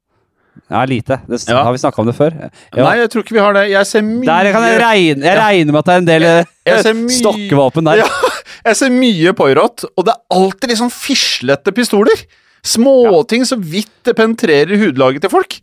Ja, 0.71 0.81
lite. 0.89 1.19
Det, 1.27 1.39
Ja. 1.47 1.63
Har 1.63 1.71
vi 1.75 1.81
snakka 1.81 2.01
om 2.03 2.07
det 2.09 2.15
før? 2.17 2.33
Ja. 2.37 2.49
Nei, 2.83 2.95
jeg 3.01 3.11
tror 3.13 3.23
ikke 3.23 3.35
vi 3.37 3.43
har 3.43 3.53
det. 3.57 3.63
Jeg 3.71 3.85
ser 3.89 4.01
mye 4.07 4.25
Der 4.25 4.51
kan 4.55 4.65
jeg 4.67 4.81
regne 4.81 5.23
Jeg 5.29 5.37
regner 5.39 5.71
med 5.71 5.79
at 5.79 5.85
det 5.85 5.93
er 5.93 6.01
en 6.03 6.09
del 6.09 6.27
jeg, 6.27 6.47
Jeg 6.67 6.83
ser 6.83 6.97
mye- 6.99 7.19
stokkevåpen 7.21 7.89
der. 7.91 8.01
Ja, 8.03 8.71
jeg 8.71 8.75
ser 8.81 8.89
mye 8.91 9.33
Poirot, 9.37 9.85
og 9.95 10.05
det 10.05 10.13
er 10.13 10.35
alltid 10.35 10.69
liksom 10.73 10.89
fislete 10.91 11.71
pistoler. 11.71 12.23
Småting 12.67 13.45
så 13.47 13.55
vidt 13.61 13.91
det 14.03 14.15
penetrerer 14.17 14.79
hudlaget 14.81 15.23
til 15.23 15.31
folk. 15.31 15.59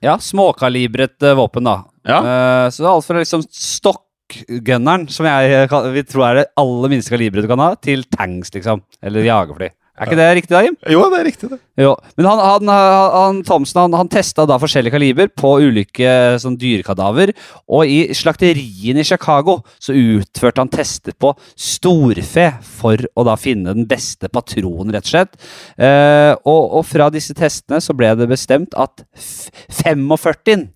Ja, 0.00 0.14
småkalibret 0.22 1.20
eh, 1.26 1.34
våpen, 1.36 1.66
da. 1.66 1.82
Ja. 2.08 2.20
Uh, 2.22 2.70
så 2.70 2.80
det 2.80 2.86
er 2.86 2.92
alt 2.94 3.08
fra 3.08 3.18
liksom 3.18 3.42
stokkgunneren, 3.52 5.08
som 5.12 5.26
jeg 5.28 5.56
eh, 5.66 5.90
vil 5.96 6.06
tro 6.08 6.24
er 6.24 6.40
det 6.40 6.46
aller 6.60 6.92
minste 6.94 7.12
kaliberet 7.12 7.44
du 7.44 7.50
kan 7.50 7.62
ha, 7.62 7.72
til 7.82 8.04
tanks, 8.14 8.52
liksom. 8.54 8.82
Eller 9.02 9.26
jagerfly. 9.26 9.70
Er 9.98 10.06
ikke 10.06 10.16
det 10.20 10.26
riktig, 10.38 10.52
da, 10.54 10.60
Jim? 10.62 10.76
Jo, 10.94 11.00
det 11.10 11.18
er 11.20 11.26
riktig, 11.26 11.48
det. 11.50 11.58
Jo, 11.78 11.92
men 12.18 12.26
han, 12.26 12.40
han, 12.42 12.70
han, 13.14 13.40
Thomsen 13.46 13.80
han, 13.80 13.94
han 13.98 14.08
testa 14.10 14.44
da 14.46 14.56
forskjellige 14.62 14.94
kaliber 14.94 15.28
på 15.30 15.52
ulike 15.62 16.12
sånn 16.42 16.56
dyrekadaver. 16.58 17.32
Og 17.70 17.86
i 17.90 17.98
slakteriene 18.14 19.02
i 19.02 19.06
Chicago 19.06 19.58
så 19.82 19.94
utførte 19.98 20.62
han 20.62 20.70
tester 20.72 21.14
på 21.18 21.32
storfe 21.58 22.48
for 22.62 23.02
å 23.18 23.26
da 23.26 23.34
finne 23.38 23.74
den 23.76 23.86
beste 23.90 24.30
patronen, 24.32 24.94
rett 24.94 25.06
og 25.06 25.12
slett. 25.12 25.38
Eh, 25.78 26.32
og, 26.46 26.62
og 26.80 26.86
fra 26.88 27.10
disse 27.14 27.34
testene 27.38 27.82
så 27.82 27.94
ble 27.98 28.14
det 28.18 28.30
bestemt 28.30 28.74
at 28.78 29.04
f- 29.18 29.50
45 29.82 30.66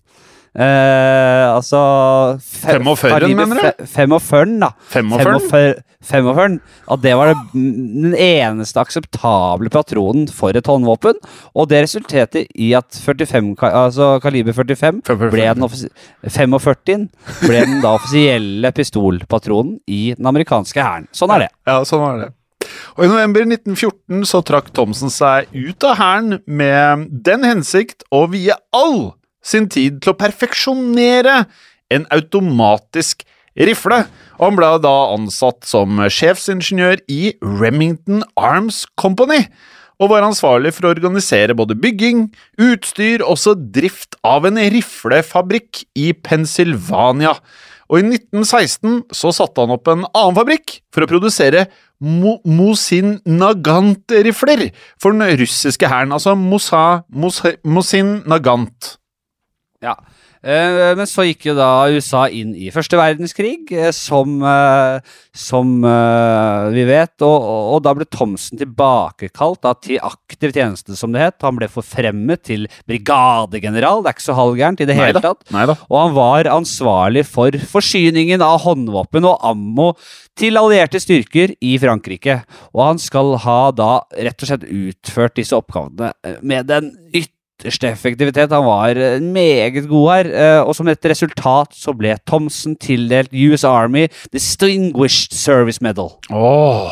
Eh, 0.53 1.45
altså 1.49 1.79
fe- 2.37 2.75
45, 2.77 3.35
mener 3.35 3.55
du? 3.57 3.61
fe- 3.83 3.87
45, 3.89 4.59
da. 4.61 4.69
45? 4.93 5.73
45, 6.03 6.59
At 6.91 7.01
det 7.01 7.13
var 7.15 7.31
det, 7.31 7.37
den 7.53 8.13
eneste 8.13 8.81
akseptable 8.81 9.69
patronen 9.71 10.27
for 10.29 10.49
et 10.53 10.67
håndvåpen. 10.69 11.15
Og 11.55 11.69
det 11.71 11.83
resulterte 11.85 12.45
i 12.59 12.73
at 12.77 12.91
45, 12.91 13.55
altså 13.71 14.19
kaliber 14.21 14.53
45 14.53 15.01
ble 15.31 15.47
den 15.55 15.63
offisi- 15.63 15.89
45 16.27 17.07
ble 17.47 17.65
den 17.65 17.81
da 17.81 17.95
offisielle 17.97 18.71
pistolpatronen 18.75 19.79
i 19.87 20.13
den 20.17 20.25
amerikanske 20.29 20.83
hæren. 20.83 21.07
Sånn 21.15 21.33
er 21.33 21.47
det. 21.47 21.49
Ja, 21.65 21.79
sånn 21.87 22.03
var 22.03 22.19
det. 22.19 22.31
Og 22.97 23.05
I 23.05 23.07
november 23.09 23.41
1914 23.47 24.23
så 24.29 24.43
trakk 24.45 24.69
Thomsen 24.73 25.09
seg 25.09 25.47
ut 25.53 25.83
av 25.83 25.97
hæren 25.97 26.39
med 26.47 27.07
den 27.25 27.43
hensikt 27.43 28.03
å 28.13 28.27
vie 28.29 28.53
all 28.71 29.13
sin 29.43 29.69
tid 29.71 30.01
til 30.01 30.13
å 30.13 30.19
perfeksjonere 30.19 31.43
en 31.93 32.07
automatisk 32.15 33.25
rifle. 33.59 34.03
Og 34.39 34.47
han 34.47 34.57
ble 34.57 34.71
da 34.83 34.95
ansatt 35.13 35.67
som 35.67 36.01
sjefsingeniør 36.01 37.03
i 37.11 37.35
Remington 37.43 38.23
Arms 38.39 38.83
Company. 38.99 39.45
Og 40.01 40.09
var 40.09 40.25
ansvarlig 40.25 40.73
for 40.75 40.87
å 40.87 40.95
organisere 40.95 41.55
både 41.55 41.77
bygging, 41.79 42.25
utstyr 42.59 43.21
og 43.21 43.35
også 43.35 43.53
drift 43.75 44.17
av 44.25 44.47
en 44.49 44.57
riflefabrikk 44.57 45.83
i 45.99 46.09
Pennsylvania. 46.25 47.35
Og 47.91 48.01
i 48.01 48.05
1916 48.07 49.03
så 49.13 49.31
satte 49.35 49.61
han 49.61 49.75
opp 49.75 49.89
en 49.91 50.07
annen 50.09 50.37
fabrikk 50.39 50.79
for 50.93 51.05
å 51.05 51.09
produsere 51.11 51.67
Mo 52.03 52.39
Mosin 52.43 53.19
Nagant-rifler 53.29 54.71
for 54.99 55.13
den 55.13 55.37
russiske 55.39 55.87
hæren. 55.87 56.15
Altså 56.15 56.33
Mosa, 56.35 57.03
Mos 57.07 57.43
Mosin 57.63 58.17
Nagant. 58.27 58.95
Ja. 59.83 59.97
Eh, 60.43 60.91
men 60.97 61.07
så 61.07 61.23
gikk 61.23 61.45
jo 61.47 61.53
da 61.55 61.87
USA 61.87 62.25
inn 62.27 62.51
i 62.59 62.67
første 62.75 62.97
verdenskrig, 62.99 63.69
eh, 63.71 63.93
som, 63.95 64.35
eh, 64.43 64.99
som 65.31 65.71
vi 66.73 66.83
vet. 66.87 67.13
Og, 67.23 67.45
og, 67.47 67.77
da 67.85 67.93
ble 67.95 68.07
Thomsen 68.11 68.59
tilbakekalt 68.59 69.61
da, 69.63 69.73
til 69.79 70.01
aktiv 70.03 70.51
tjeneste, 70.55 70.97
som 70.99 71.15
det 71.15 71.23
het. 71.23 71.39
Han 71.47 71.59
ble 71.59 71.69
forfremmet 71.71 72.43
til 72.49 72.67
brigadegeneral. 72.89 74.03
Det 74.03 74.11
er 74.11 74.17
ikke 74.17 74.27
så 74.27 74.37
halvgærent 74.39 74.83
i 74.83 74.89
det 74.89 74.99
hele 74.99 75.23
tatt. 75.23 75.47
neida. 75.53 75.77
Og 75.87 75.97
han 76.01 76.17
var 76.17 76.51
ansvarlig 76.51 77.25
for 77.29 77.55
forsyningen 77.73 78.43
av 78.43 78.59
håndvåpen 78.67 79.29
og 79.29 79.47
ammo 79.47 79.93
til 80.39 80.59
allierte 80.59 80.99
styrker 80.99 81.55
i 81.63 81.77
Frankrike. 81.79 82.41
Og 82.73 82.83
han 82.83 82.99
skal 83.01 83.37
ha 83.45 83.59
da 83.75 83.93
rett 84.11 84.43
og 84.43 84.49
slett 84.49 84.67
utført 84.67 85.37
disse 85.39 85.55
oppgavene 85.55 86.11
med 86.43 86.67
den 86.71 86.91
ytterste 87.59 87.87
effektivitet. 87.87 88.51
Han 88.51 88.65
var 88.65 88.97
eh, 88.97 89.21
meget 89.21 89.87
god 89.87 90.09
her, 90.11 90.29
eh, 90.33 90.61
og 90.61 90.75
som 90.75 90.87
et 90.87 91.05
resultat 91.05 91.73
så 91.77 91.93
ble 91.95 92.17
Thomsen 92.27 92.75
tildelt 92.75 93.33
US 93.33 93.63
Army 93.63 94.07
Distinguished 94.33 95.33
Service 95.33 95.81
Medal. 95.81 96.11
Åh. 96.31 96.91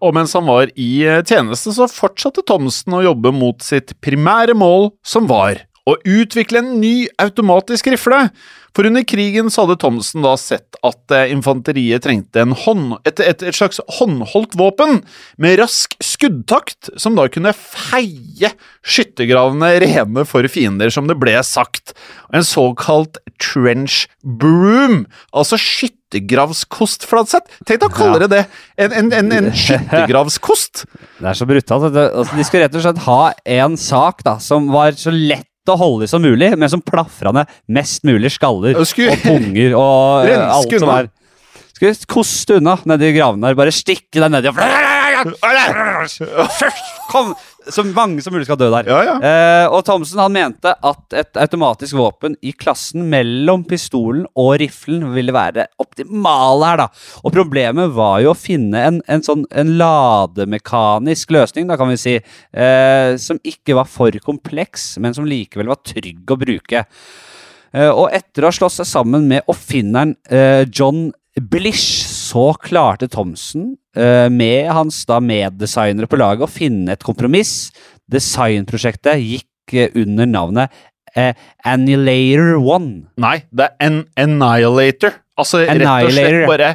Og 0.00 0.14
mens 0.14 0.32
han 0.32 0.46
var 0.46 0.70
i 0.76 1.04
eh, 1.04 1.22
tjeneste, 1.24 1.72
så 1.74 1.88
fortsatte 1.90 2.44
Thomsen 2.46 2.94
å 2.94 3.04
jobbe 3.04 3.32
mot 3.34 3.62
sitt 3.64 3.96
primære 4.04 4.54
mål, 4.54 4.92
som 5.04 5.28
var 5.30 5.64
å 5.84 5.96
utvikle 6.08 6.62
en 6.62 6.76
ny 6.80 7.08
automatisk 7.20 7.90
rifle. 7.92 8.28
For 8.74 8.88
under 8.88 9.04
krigen 9.06 9.52
så 9.54 9.64
hadde 9.64 9.78
Thomsen 9.78 10.24
da 10.24 10.32
sett 10.40 10.78
at 10.82 11.14
eh, 11.14 11.30
infanteriet 11.30 12.02
trengte 12.02 12.42
en 12.42 12.54
hånd, 12.64 12.96
et, 13.06 13.22
et, 13.22 13.44
et 13.46 13.54
slags 13.54 13.78
håndholdt 14.00 14.56
våpen 14.58 15.02
med 15.38 15.60
rask 15.60 15.94
skuddtakt, 16.02 16.90
som 16.98 17.14
da 17.14 17.28
kunne 17.30 17.54
feie 17.54 18.50
skyttergravene 18.82 19.70
rene 19.84 20.26
for 20.26 20.46
fiender, 20.50 20.90
som 20.90 21.06
det 21.10 21.18
ble 21.22 21.36
sagt. 21.46 21.94
En 22.34 22.46
såkalt 22.46 23.20
trench 23.38 24.08
broom, 24.26 25.04
altså 25.30 25.58
skyttergravskost, 25.60 27.06
Tenk 27.06 27.78
deg 27.78 27.88
å 27.88 27.94
kalle 27.94 28.24
det 28.24 28.30
det! 28.34 28.44
En, 28.74 28.90
en, 28.90 29.14
en, 29.14 29.32
en 29.38 29.50
skyttergravskost! 29.64 30.84
Det 31.22 31.30
er 31.30 31.38
så 31.38 31.46
brutalt. 31.46 31.94
Altså, 31.94 32.34
de 32.34 32.46
skulle 32.46 32.66
rett 32.66 32.78
og 32.78 32.86
slett 32.88 33.02
ha 33.06 33.22
en 33.62 33.78
sak 33.78 34.26
da, 34.26 34.40
som 34.42 34.66
var 34.74 34.98
så 34.98 35.14
lett 35.14 35.46
å 35.72 35.78
holde 35.80 36.04
i 36.04 36.10
som 36.10 36.20
mulig, 36.22 36.50
men 36.60 36.68
som 36.68 36.82
plafra 36.84 37.32
ned 37.32 37.48
mest 37.72 38.04
mulig 38.04 38.32
skaller 38.36 38.76
Og 38.76 38.84
skulle- 38.88 39.14
og 39.16 39.22
punger 39.24 39.76
og 39.78 40.28
alt 40.58 40.74
som 40.78 40.90
er. 40.92 41.08
Skulle 41.74 41.94
koste 42.06 42.58
unna 42.60 42.76
nedi 42.86 43.14
gravene 43.16 43.48
der. 43.48 43.56
Bare 43.58 43.72
stikke 43.74 44.20
deg 44.20 44.30
nedi 44.30 44.50
og 44.52 44.58
Kom! 47.10 47.34
Så 47.64 47.80
mange 47.96 48.20
som 48.20 48.34
mulig 48.34 48.44
skal 48.44 48.58
dø 48.60 48.66
der. 48.68 48.88
Ja, 48.90 48.98
ja. 49.06 49.14
Eh, 49.24 49.66
og 49.72 49.86
Thomsen 49.86 50.20
han 50.20 50.34
mente 50.34 50.74
at 50.84 51.16
et 51.16 51.38
automatisk 51.40 51.96
våpen 51.96 52.36
i 52.44 52.52
klassen 52.52 53.06
mellom 53.08 53.64
pistolen 53.68 54.26
og 54.36 54.58
riflen 54.60 55.06
ville 55.14 55.32
være 55.32 55.64
optimale 55.80 56.68
her, 56.68 56.82
da. 56.82 56.88
Og 57.24 57.32
problemet 57.32 57.94
var 57.96 58.18
jo 58.24 58.34
å 58.34 58.36
finne 58.36 58.84
en, 58.90 59.00
en 59.08 59.24
sånn 59.24 59.46
en 59.48 59.72
lademekanisk 59.80 61.32
løsning, 61.32 61.70
da 61.70 61.80
kan 61.80 61.88
vi 61.88 62.00
si, 62.00 62.18
eh, 62.20 63.16
som 63.20 63.40
ikke 63.40 63.78
var 63.80 63.88
for 63.88 64.12
kompleks, 64.24 64.98
men 65.00 65.16
som 65.16 65.28
likevel 65.28 65.72
var 65.72 65.80
trygg 65.88 66.36
å 66.36 66.40
bruke. 66.44 66.84
Eh, 67.74 67.90
og 67.90 68.12
etter 68.14 68.44
å 68.44 68.52
ha 68.52 68.54
slått 68.60 68.76
seg 68.76 68.86
sammen 68.92 69.24
med 69.30 69.48
oppfinneren 69.50 70.14
eh, 70.28 70.62
John 70.68 71.08
Blish, 71.40 72.06
så 72.06 72.52
klarte 72.62 73.08
Thomsen, 73.10 73.74
eh, 73.96 74.28
med 74.30 74.70
hans 74.70 75.00
da 75.08 75.18
meddesignere 75.18 76.06
på 76.06 76.18
laget, 76.20 76.46
å 76.46 76.50
finne 76.50 76.94
et 76.94 77.02
kompromiss. 77.02 77.72
Designprosjektet 78.10 79.18
gikk 79.18 79.74
eh, 79.74 79.90
under 79.98 80.28
navnet 80.30 80.70
eh, 81.16 81.34
Annihilator 81.66 82.58
One. 82.62 83.08
Nei, 83.20 83.40
det 83.50 83.66
er 83.66 83.86
an 83.86 84.02
Annihilator. 84.20 85.16
Altså 85.34 85.64
rett 85.64 85.82
og 85.82 86.12
slett 86.14 86.44
bare 86.46 86.68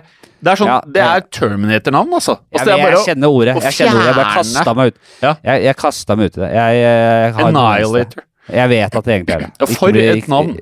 Det 0.43 0.51
er 0.51 0.59
sånn, 0.59 0.67
Ja, 0.67 0.79
det 0.83 1.03
er 1.03 1.21
Terminator-navn, 1.31 2.11
altså. 2.17 2.35
altså 2.51 2.73
Jeg, 2.73 2.81
jeg, 2.83 3.03
kjenner 3.07 3.37
ordet. 3.37 3.53
Jeg 3.63 3.77
kjenner 3.77 3.99
ordet. 4.01 4.09
Jeg 4.09 4.17
bare 4.17 4.33
kasta 4.35 4.73
meg 4.75 4.91
ut. 4.91 4.99
Ja. 5.21 5.31
Jeg, 5.47 5.63
jeg 5.69 5.79
kasta 5.79 6.19
meg 6.19 6.27
ut 6.27 6.35
i 6.35 6.43
det. 6.43 6.51
Jeg, 6.57 6.81
jeg, 6.83 7.33
Annihilator. 7.47 8.25
Jeg 8.49 8.71
vet 8.71 8.99
at 8.99 9.07
det 9.07 9.15
egentlig 9.15 9.35
er 9.37 9.47
det. 9.47 9.73
For 9.77 10.03
et 10.03 10.29
navn. 10.31 10.53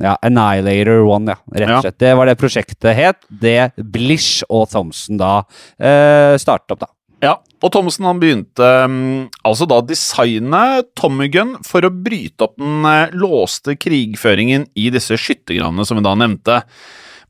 Ja, 0.00 0.14
Annihilator 0.24 1.04
One, 1.04 1.34
ja. 1.34 1.58
Rett 1.60 1.74
og 1.76 1.84
slett. 1.84 1.98
Det 2.00 2.14
var 2.16 2.30
det 2.30 2.38
prosjektet 2.40 2.96
het. 2.96 3.20
Det 3.28 3.58
Blish 3.76 4.46
og 4.48 4.70
Thomsen 4.72 5.20
da 5.20 5.42
eh, 5.76 6.38
startet 6.40 6.76
opp, 6.76 6.86
da. 6.86 6.90
Ja, 7.20 7.34
og 7.60 7.72
Thomsen 7.74 8.06
han 8.08 8.20
begynte 8.20 8.66
mm, 8.88 9.28
altså 9.44 9.66
da 9.68 9.82
designe 9.84 10.62
Tommy 10.96 11.28
Gun 11.32 11.58
for 11.66 11.84
å 11.84 11.92
bryte 11.92 12.46
opp 12.46 12.56
den 12.60 12.86
eh, 12.88 13.12
låste 13.12 13.76
krigføringen 13.76 14.64
i 14.72 14.88
disse 14.94 15.18
skyttergravene 15.20 15.84
som 15.84 16.00
vi 16.00 16.06
da 16.06 16.16
nevnte. 16.16 16.62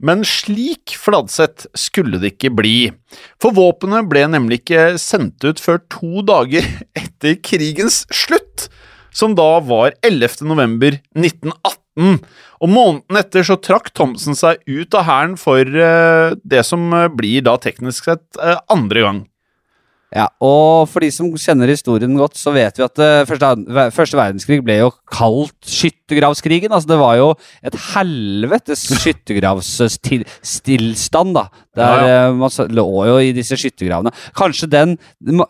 Men 0.00 0.22
slik 0.24 0.94
Fladseth 0.96 1.66
skulle 1.76 2.20
det 2.22 2.36
ikke 2.36 2.52
bli, 2.56 2.76
for 3.42 3.52
våpenet 3.56 4.06
ble 4.08 4.22
nemlig 4.32 4.62
ikke 4.62 4.94
sendt 5.00 5.44
ut 5.44 5.60
før 5.60 5.82
to 5.92 6.22
dager 6.24 6.64
etter 7.02 7.36
krigens 7.42 8.04
slutt, 8.14 8.70
som 9.10 9.34
da 9.34 9.58
var 9.66 9.98
11. 10.06 10.46
november 10.46 11.00
1918. 11.18 12.22
Og 12.60 12.68
måneden 12.68 13.20
etter 13.20 13.46
så 13.46 13.56
trakk 13.56 13.88
Thomsen 13.96 14.36
seg 14.36 14.60
ut 14.68 14.96
av 14.98 15.06
hæren 15.08 15.36
for 15.40 15.64
uh, 15.64 16.36
det 16.44 16.60
som 16.68 16.90
eh, 16.92 17.08
blir 17.08 17.44
da 17.46 17.56
teknisk 17.60 18.10
sett 18.10 18.26
uh, 18.36 18.58
andre 18.72 19.06
gang. 19.06 19.22
Ja, 20.10 20.24
og 20.42 20.88
for 20.90 20.98
de 21.04 21.10
som 21.14 21.28
kjenner 21.38 21.70
historien 21.70 22.16
godt, 22.18 22.34
så 22.38 22.50
vet 22.50 22.78
vi 22.78 22.82
at 22.82 22.98
uh, 22.98 23.24
første, 23.28 23.46
første 23.94 24.16
verdenskrig 24.18 24.64
ble 24.66 24.74
jo 24.80 24.90
kalt 25.06 25.54
skyttergravskrigen. 25.70 26.72
Altså, 26.74 26.88
det 26.90 26.98
var 26.98 27.14
jo 27.20 27.28
et 27.62 27.76
helvetes 27.92 28.90
skyttergravsstillstand, 29.04 31.30
da. 31.38 31.46
Der 31.78 32.02
Ja, 32.02 32.26
eh, 32.26 32.34
man 32.34 32.50
lå 32.74 32.90
jo 33.06 33.22
i 33.22 33.30
disse 33.36 33.54
skyttergravene. 33.54 34.10
Kanskje 34.34 34.66
den 34.66 34.98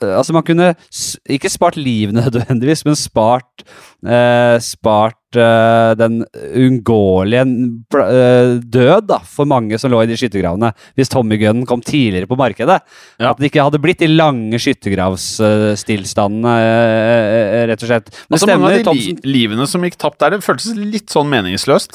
Altså, 0.04 0.36
man 0.36 0.44
kunne 0.44 0.76
ikke 1.24 1.48
spart 1.48 1.80
liv 1.80 2.12
nødvendigvis, 2.12 2.84
men 2.84 2.92
spart 3.00 3.64
eh, 4.04 4.60
Spart 4.60 5.16
eh, 5.38 5.92
den 6.00 6.24
uunngåelige 6.34 7.44
uh, 7.46 8.58
død 8.60 9.06
da, 9.10 9.18
for 9.24 9.44
mange 9.50 9.78
som 9.80 9.90
lå 9.92 10.02
i 10.02 10.08
de 10.10 10.16
skyttergravene, 10.18 10.72
hvis 10.98 11.12
Tommy 11.12 11.36
Gunn 11.40 11.66
kom 11.68 11.80
tidligere 11.84 12.26
på 12.30 12.38
markedet. 12.40 12.78
Ja. 13.20 13.30
At 13.30 13.38
det 13.40 13.46
ikke 13.50 13.66
hadde 13.66 13.82
blitt 13.82 14.02
de 14.02 14.08
lange 14.10 14.58
skyttergravsstillstandene, 14.62 16.54
uh, 16.58 17.66
rett 17.70 17.82
og 17.84 17.88
slett. 17.92 18.08
Men 18.26 18.34
Altså 18.36 18.46
stemmer, 18.46 18.66
Mange 18.66 18.80
av 18.82 18.94
de 18.94 19.00
li 19.00 19.40
livene 19.40 19.66
som 19.70 19.84
gikk 19.86 19.96
tapt 20.00 20.18
der, 20.22 20.30
det 20.36 20.46
føltes 20.46 20.74
litt 20.76 21.08
sånn 21.12 21.30
meningsløst. 21.30 21.92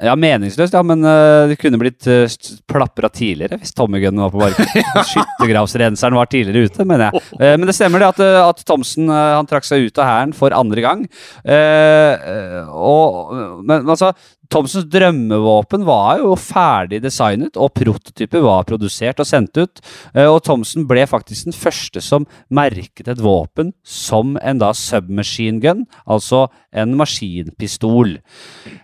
Ja, 0.00 0.14
meningsløst, 0.16 0.72
ja, 0.72 0.80
men 0.86 1.04
uh, 1.04 1.50
det 1.50 1.58
kunne 1.60 1.76
blitt 1.80 2.06
uh, 2.08 2.24
plapra 2.70 3.10
tidligere 3.12 3.58
hvis 3.60 3.74
Tommy 3.76 4.00
Gunn 4.00 4.20
var 4.22 4.32
på 4.32 4.40
markedet. 4.40 4.84
Skyttergravsrenseren 5.10 6.16
var 6.16 6.30
tidligere 6.32 6.70
ute, 6.70 6.86
mener 6.88 7.10
jeg. 7.10 7.24
Uh, 7.36 7.52
men 7.60 7.68
det 7.68 7.76
stemmer 7.76 8.00
det 8.00 8.08
at, 8.14 8.22
eh, 8.24 8.38
at 8.40 8.62
Thomsen 8.64 9.12
eh, 9.12 9.34
han 9.36 9.48
trakk 9.50 9.68
seg 9.68 9.88
ut 9.88 10.00
av 10.00 10.08
hæren 10.08 10.32
for 10.36 10.56
andre 10.56 10.84
gang. 10.84 11.04
Eh, 11.44 12.24
eh, 12.32 12.72
og, 12.72 13.34
men 13.68 13.84
altså, 13.84 14.14
Thomsens 14.52 14.84
drømmevåpen 14.92 15.84
var 15.88 16.20
jo 16.20 16.34
ferdig 16.36 16.98
designet, 17.02 17.56
og 17.56 17.72
prototyper 17.78 18.42
var 18.44 18.66
produsert 18.68 19.22
og 19.22 19.28
sendt 19.28 19.56
ut. 19.56 19.80
Eh, 20.12 20.28
og 20.28 20.42
Thomsen 20.44 20.84
ble 20.90 21.06
faktisk 21.08 21.48
den 21.48 21.56
første 21.56 22.02
som 22.04 22.26
merket 22.52 23.08
et 23.08 23.22
våpen 23.24 23.72
som 23.82 24.36
en 24.42 24.60
da 24.60 24.72
submachine 24.76 25.62
gun, 25.62 25.86
altså 26.04 26.44
en 26.76 26.94
maskinpistol. 27.00 28.18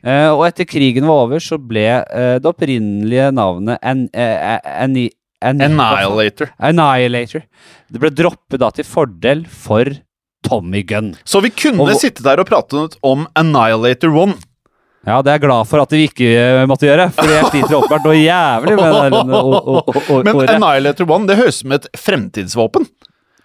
Eh, 0.00 0.30
og 0.32 0.46
etter 0.48 0.68
krigen 0.68 1.06
var 1.08 1.26
over, 1.28 1.42
så 1.44 1.60
ble 1.60 1.86
eh, 2.00 2.34
det 2.40 2.48
opprinnelige 2.48 3.28
navnet 3.36 3.78
en, 3.82 4.06
en, 4.16 4.50
en, 4.64 4.88
Anni- 4.88 5.10
Annihilator. 5.44 6.50
Annihilator. 6.58 7.44
Det 7.92 8.00
ble 8.02 8.10
droppet 8.10 8.58
da 8.64 8.72
til 8.74 8.88
fordel 8.88 9.44
for 9.46 9.92
Tommy 10.46 10.82
Gun. 10.86 11.12
Så 11.28 11.42
vi 11.44 11.50
kunne 11.54 11.82
Og 11.82 11.98
sittet 12.00 12.24
der 12.26 12.40
og 12.40 12.48
pratet 12.48 12.96
om 13.06 13.26
Annihilator 13.38 14.14
1. 14.24 14.36
Ja, 15.06 15.20
det 15.22 15.30
er 15.30 15.38
jeg 15.38 15.44
glad 15.46 15.68
for 15.70 15.80
at 15.82 15.92
vi 15.94 16.00
ikke 16.08 16.26
eh, 16.34 16.64
måtte 16.68 16.88
gjøre, 16.88 17.06
for 17.14 17.30
jeg 17.30 17.46
sliter 17.52 17.76
åpenbart 17.78 18.08
noe 18.08 18.16
jævlig 18.18 18.74
med 18.76 18.96
det. 18.96 20.24
Men. 20.26 20.40
Annihilator 20.56 21.12
One, 21.14 21.28
det 21.30 21.38
høres 21.38 21.60
ut 21.60 21.62
som 21.62 21.76
et 21.78 21.86
fremtidsvåpen. 21.96 22.88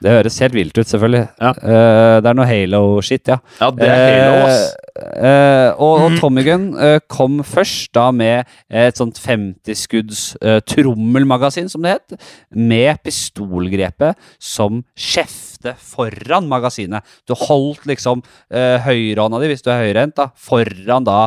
Det 0.03 0.11
høres 0.11 0.39
helt 0.43 0.55
vilt 0.57 0.75
ut, 0.77 0.87
selvfølgelig. 0.89 1.23
Ja. 1.39 1.51
Uh, 1.63 2.15
det 2.23 2.31
er 2.31 2.35
noe 2.35 2.47
Halo-shit, 2.47 3.29
ja. 3.31 3.37
Ja, 3.61 3.69
det 3.71 3.87
er 3.87 4.01
Halo, 4.03 4.47
ass. 4.49 4.63
Uh, 4.93 5.05
eh, 5.25 5.69
og, 5.81 6.03
og 6.03 6.17
Tommy 6.21 6.43
Gun 6.45 6.65
eh, 6.77 6.99
kom 7.09 7.39
først 7.47 7.89
da 7.97 8.09
med 8.13 8.49
et 8.69 8.99
sånt 8.99 9.17
50-skudds 9.17 10.21
eh, 10.37 10.59
trommelmagasin, 10.69 11.71
som 11.71 11.85
det 11.85 11.95
het, 11.95 12.27
med 12.53 13.01
pistolgrepet 13.01 14.19
som 14.37 14.83
skjefte 14.93 15.73
foran 15.81 16.49
magasinet. 16.51 17.07
Du 17.25 17.33
holdt 17.39 17.87
liksom 17.89 18.21
eh, 18.53 18.77
høyrehånda 18.85 19.41
di, 19.41 19.49
hvis 19.53 19.65
du 19.65 19.71
er 19.73 19.87
høyrehendt, 19.87 20.21
foran 20.37 21.07
da 21.07 21.23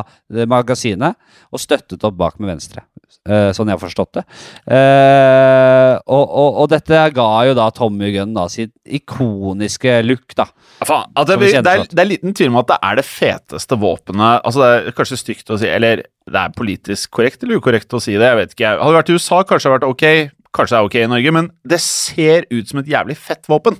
magasinet, 0.47 1.19
og 1.51 1.63
støttet 1.63 2.05
opp 2.07 2.21
bak 2.21 2.39
med 2.39 2.53
venstre. 2.55 2.85
Eh, 3.27 3.49
sånn 3.55 3.67
jeg 3.67 3.75
har 3.75 3.81
forstått 3.81 4.19
det. 4.19 4.23
Eh, 4.71 5.93
og, 6.07 6.23
og, 6.23 6.59
og 6.63 6.69
dette 6.71 7.01
ga 7.15 7.27
jo 7.49 7.55
da 7.57 7.67
Tommy 7.75 8.13
Gunn 8.15 8.35
da 8.35 8.45
sitt 8.51 8.66
ikoniske 8.99 9.97
look, 10.05 10.35
da. 10.37 10.47
Ja, 10.81 10.87
faen, 10.89 11.11
det, 11.27 11.37
det, 11.41 11.61
er, 11.61 11.83
det 11.89 12.03
er 12.03 12.09
liten 12.09 12.35
tvil 12.37 12.51
om 12.51 12.59
at 12.61 12.69
det 12.71 12.77
er 12.85 12.99
det 12.99 13.05
feteste 13.07 13.77
våpenet 13.81 14.45
Altså, 14.45 14.61
det 14.61 14.91
er 14.91 14.97
kanskje 14.97 15.19
stygt 15.19 15.53
å 15.53 15.59
si, 15.61 15.69
eller 15.71 16.03
det 16.05 16.41
er 16.41 16.55
politisk 16.55 17.11
korrekt 17.17 17.43
eller 17.43 17.61
ukorrekt 17.61 17.93
å 17.95 18.01
si 18.03 18.15
det, 18.15 18.25
jeg 18.25 18.39
vet 18.41 18.55
ikke. 18.55 18.73
Hadde 18.79 18.93
det 18.93 18.99
vært 19.01 19.11
i 19.13 19.17
USA, 19.17 19.43
kanskje 19.43 19.69
det 19.69 19.75
hadde 19.75 19.77
vært 19.77 19.93
ok, 19.93 20.33
kanskje 20.57 20.75
det 20.75 20.79
er 20.79 20.89
ok 20.89 20.97
i 21.01 21.11
Norge, 21.13 21.35
men 21.39 21.51
det 21.73 21.79
ser 21.83 22.49
ut 22.53 22.73
som 22.73 22.81
et 22.83 22.91
jævlig 22.91 23.17
fett 23.19 23.47
våpen. 23.49 23.79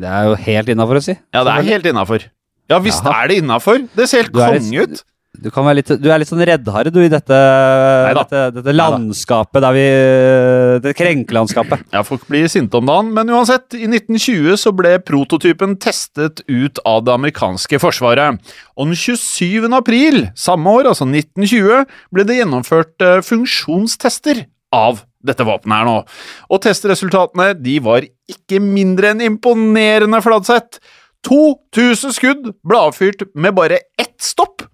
Det 0.00 0.10
er 0.10 0.28
jo 0.30 0.36
helt 0.46 0.74
innafor 0.74 1.00
å 1.00 1.04
si. 1.04 1.16
Ja, 1.34 1.42
det 1.46 1.56
er 1.56 1.70
helt 1.72 1.88
innafor. 1.90 2.26
Ja 2.70 2.78
visst 2.78 3.02
Jaha. 3.02 3.24
er 3.24 3.30
det 3.32 3.40
innafor. 3.42 3.80
Det 3.98 4.06
ser 4.06 4.28
helt 4.28 4.34
konge 4.36 4.84
ut. 4.86 5.02
Du, 5.40 5.48
litt, 5.72 5.90
du 6.00 6.08
er 6.12 6.20
litt 6.20 6.28
sånn 6.28 6.42
reddhare, 6.44 6.92
du, 6.92 6.98
i 7.00 7.10
dette, 7.12 7.36
dette, 8.16 8.42
dette 8.58 8.74
landskapet 8.76 9.64
der 9.64 9.76
vi 9.76 9.84
Det 10.84 10.94
krenkelandskapet. 10.98 11.86
Ja, 11.94 12.02
folk 12.04 12.26
blir 12.28 12.48
sinte 12.52 12.76
om 12.80 12.88
dagen, 12.88 13.12
men 13.16 13.32
uansett, 13.32 13.72
i 13.72 13.88
1920 13.88 14.60
så 14.60 14.74
ble 14.76 14.98
prototypen 15.04 15.78
testet 15.80 16.44
ut 16.44 16.80
av 16.84 17.04
det 17.06 17.14
amerikanske 17.16 17.80
forsvaret. 17.80 18.40
Og 18.76 18.90
den 18.90 18.98
27. 18.98 19.68
april 19.76 20.26
samme 20.38 20.76
år, 20.80 20.90
altså 20.92 21.08
1920, 21.08 21.86
ble 22.12 22.26
det 22.28 22.40
gjennomført 22.42 23.06
eh, 23.06 23.20
funksjonstester 23.24 24.44
av 24.76 25.02
dette 25.24 25.44
våpenet 25.44 25.80
her 25.80 25.88
nå. 25.88 25.98
Og 26.52 26.62
testresultatene 26.64 27.52
de 27.58 27.76
var 27.84 28.06
ikke 28.30 28.60
mindre 28.62 29.14
enn 29.14 29.24
imponerende, 29.24 30.20
Fladseth. 30.24 30.80
2000 31.26 32.14
skudd 32.16 32.52
ble 32.64 32.84
avfyrt 32.88 33.26
med 33.36 33.56
bare 33.56 33.82
ett 34.00 34.16
stopp. 34.24 34.64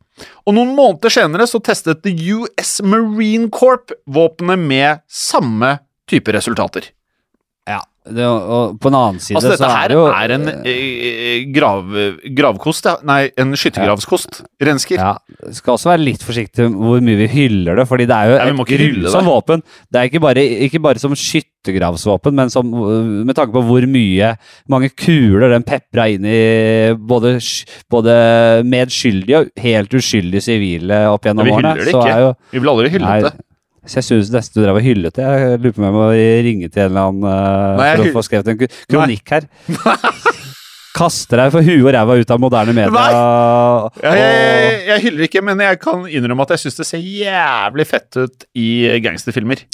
Og 0.46 0.56
noen 0.56 0.74
måneder 0.76 1.12
senere 1.12 1.46
så 1.50 1.60
testet 1.64 2.02
The 2.04 2.14
US 2.36 2.78
Marine 2.84 3.50
Corp 3.52 3.94
våpenet 4.06 4.62
med 4.62 5.02
samme 5.10 5.76
type 6.10 6.32
resultater. 6.32 6.92
Ja. 7.66 7.82
Det, 8.06 8.22
og 8.22 8.76
på 8.78 8.86
en 8.86 8.94
annen 8.94 9.16
side 9.18 9.34
Altså, 9.34 9.48
dette 9.50 9.66
så 9.66 9.68
her 9.74 9.82
er 9.82 9.90
det 9.90 9.96
jo 9.96 10.02
er 10.14 10.32
en 10.36 10.44
eh, 10.70 11.40
grav, 11.50 11.88
gravkost, 12.38 12.86
ja. 12.86 12.92
Nei, 13.02 13.32
en 13.42 13.50
skyttergravskost. 13.58 14.44
Rensker. 14.62 15.00
ja, 15.02 15.16
Skal 15.56 15.72
også 15.74 15.90
være 15.90 16.04
litt 16.04 16.22
forsiktig 16.22 16.68
med 16.68 16.76
hvor 16.86 17.02
mye 17.02 17.18
vi 17.18 17.26
hyller 17.32 17.80
det, 17.80 17.86
fordi 17.90 18.06
det 18.06 18.14
er 18.14 18.30
jo 18.30 18.36
Nei, 18.38 18.52
et 18.62 18.70
grusomt 18.70 19.26
våpen. 19.26 19.64
Det 19.90 19.98
er 19.98 20.06
ikke 20.12 20.22
bare, 20.22 20.44
ikke 20.68 20.82
bare 20.86 21.02
som 21.02 21.16
skyttergravsvåpen, 21.18 22.38
men 22.38 22.54
som, 22.54 22.70
med 23.26 23.34
tanke 23.34 23.56
på 23.56 23.64
hvor 23.66 23.88
mye 23.90 24.30
mange 24.70 24.92
kuler 24.94 25.56
den 25.56 25.66
pepra 25.66 26.06
inn 26.14 26.30
i 26.30 26.38
både, 26.94 27.40
både 27.90 28.14
medskyldige 28.70 29.42
og 29.42 29.50
helt 29.66 29.98
uskyldige 29.98 30.46
sivile 30.46 31.02
opp 31.10 31.26
Men 31.26 31.42
årene. 31.42 31.50
vi 31.50 31.58
hyller 31.58 31.82
det 31.82 31.98
ikke. 31.98 32.16
jo 32.22 32.32
Vi 32.54 32.62
vil 32.62 32.72
aldri 32.76 32.94
hylle 32.94 33.18
det. 33.26 33.34
Så 33.86 34.00
jeg 34.00 34.06
syns 34.08 34.32
nesten 34.34 34.58
du 34.58 34.64
drev 34.64 34.80
og 34.80 34.84
hyllet 34.84 35.14
det. 35.14 35.26
Jeg 35.26 35.60
lurer 35.62 35.74
på 35.74 35.82
om 35.82 35.86
jeg 35.86 35.96
må 35.96 36.06
ringe 36.46 36.70
til 36.70 36.82
en 36.82 36.90
eller 36.90 37.10
annen 37.10 37.26
uh, 37.28 37.78
Nei, 37.78 37.90
for 37.92 38.08
å 38.08 38.14
få 38.18 38.24
skrevet 38.26 38.50
en 38.52 38.60
kronikk 38.90 39.34
her. 39.36 39.48
Kaster 40.96 41.42
deg 41.42 41.52
for 41.52 41.66
huet 41.66 41.82
og 41.84 41.90
ræva 41.92 42.16
ut 42.16 42.30
av 42.32 42.40
moderne 42.40 42.72
medier. 42.72 42.94
Nei. 42.94 43.08
jeg, 44.00 44.20
jeg, 44.22 44.78
jeg 44.88 45.02
hyller 45.04 45.26
ikke, 45.26 45.42
men 45.44 45.60
jeg 45.60 45.80
kan 45.82 46.06
innrømme 46.08 46.46
at 46.46 46.54
jeg 46.54 46.64
syns 46.64 46.80
det 46.80 46.86
ser 46.88 47.04
jævlig 47.04 47.86
fett 47.90 48.20
ut 48.22 48.46
i 48.56 48.68
gangsterfilmer. 49.04 49.66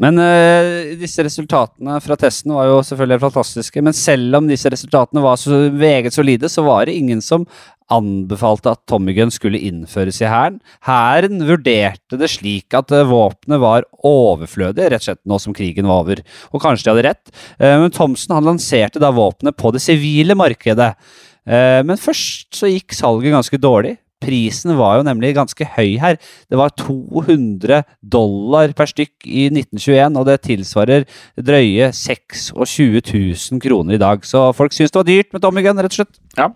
Men 0.00 0.18
eh, 0.20 0.94
disse 1.00 1.24
resultatene 1.24 1.98
fra 2.04 2.16
testen 2.20 2.54
var 2.56 2.68
jo 2.68 2.80
selvfølgelig 2.86 3.22
fantastiske. 3.26 3.84
Men 3.84 3.96
selv 3.96 4.38
om 4.38 4.48
disse 4.48 4.70
resultatene 4.72 5.22
var 5.24 5.38
så 5.40 5.66
veget 5.76 6.16
solide, 6.16 6.50
så 6.52 6.64
var 6.66 6.86
det 6.88 6.96
ingen 6.96 7.22
som 7.24 7.46
anbefalte 7.92 8.72
at 8.72 8.80
Tommy 8.88 9.12
Gun 9.16 9.32
skulle 9.34 9.60
innføres 9.60 10.22
i 10.22 10.30
hæren. 10.30 10.60
Hæren 10.86 11.42
vurderte 11.48 12.16
det 12.20 12.30
slik 12.32 12.72
at 12.78 12.94
eh, 12.94 13.08
våpenet 13.08 13.60
var 13.62 13.88
overflødig, 14.06 14.88
rett 14.88 15.04
og 15.04 15.10
slett 15.10 15.22
nå 15.28 15.40
som 15.42 15.56
krigen 15.56 15.90
var 15.90 16.06
over. 16.06 16.22
Og 16.52 16.62
kanskje 16.64 16.88
de 16.88 16.94
hadde 16.94 17.08
rett. 17.10 17.34
Eh, 17.58 17.76
men 17.82 17.92
Thomsen 17.92 18.36
han 18.36 18.48
lanserte 18.48 19.02
da 19.02 19.12
våpenet 19.12 19.58
på 19.60 19.74
det 19.74 19.84
sivile 19.84 20.38
markedet. 20.38 20.94
Men 21.42 21.98
først 21.98 22.54
så 22.54 22.68
gikk 22.70 22.94
salget 22.94 23.32
ganske 23.34 23.58
dårlig. 23.58 23.96
Prisen 24.22 24.76
var 24.78 24.98
jo 24.98 25.06
nemlig 25.06 25.34
ganske 25.36 25.66
høy 25.74 25.98
her. 26.02 26.18
Det 26.50 26.58
var 26.60 26.74
200 26.78 27.82
dollar 28.00 28.74
per 28.78 28.90
stykk 28.90 29.26
i 29.26 29.48
1921, 29.50 30.18
og 30.20 30.28
det 30.28 30.38
tilsvarer 30.46 31.06
drøye 31.36 31.90
26 31.96 33.02
000 33.10 33.62
kroner 33.62 33.98
i 33.98 34.02
dag. 34.02 34.26
Så 34.26 34.48
folk 34.56 34.74
syns 34.76 34.94
det 34.94 35.02
var 35.02 35.10
dyrt 35.10 35.32
med 35.34 35.44
Tommy 35.44 35.66
Gunn, 35.66 35.82
rett 35.82 35.94
og 35.94 36.02
slett. 36.02 36.22
Ja. 36.38 36.52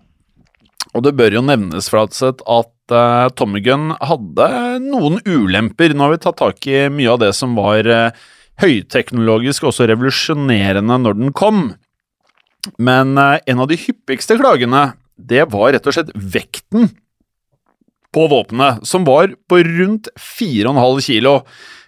Og 0.95 1.05
det 1.05 1.17
bør 1.19 1.35
jo 1.35 1.45
nevnes 1.45 1.91
Flatseth, 1.93 2.47
at 2.47 2.95
uh, 2.95 3.27
Tommy 3.37 3.61
Gunn 3.65 3.91
hadde 4.01 4.49
noen 4.87 5.21
ulemper. 5.27 5.93
Nå 5.93 6.07
har 6.07 6.15
vi 6.15 6.23
tatt 6.25 6.41
tak 6.41 6.71
i 6.71 6.87
mye 6.93 7.13
av 7.13 7.21
det 7.21 7.35
som 7.37 7.59
var 7.59 7.91
uh, 7.91 8.27
høyteknologisk 8.63 9.65
og 9.65 9.73
også 9.73 9.89
revolusjonerende 9.91 10.97
når 11.03 11.19
den 11.19 11.35
kom. 11.37 11.67
Men 12.83 13.17
eh, 13.21 13.39
en 13.47 13.63
av 13.63 13.71
de 13.71 13.79
hyppigste 13.79 14.39
klagene, 14.41 14.91
det 15.17 15.45
var 15.53 15.73
rett 15.75 15.87
og 15.87 15.97
slett 15.97 16.13
vekten 16.15 16.91
på 18.17 18.27
våpenet, 18.33 18.85
som 18.89 19.05
var 19.05 19.35
på 19.49 19.61
rundt 19.61 20.09
4,5 20.17 21.03
kilo. 21.05 21.41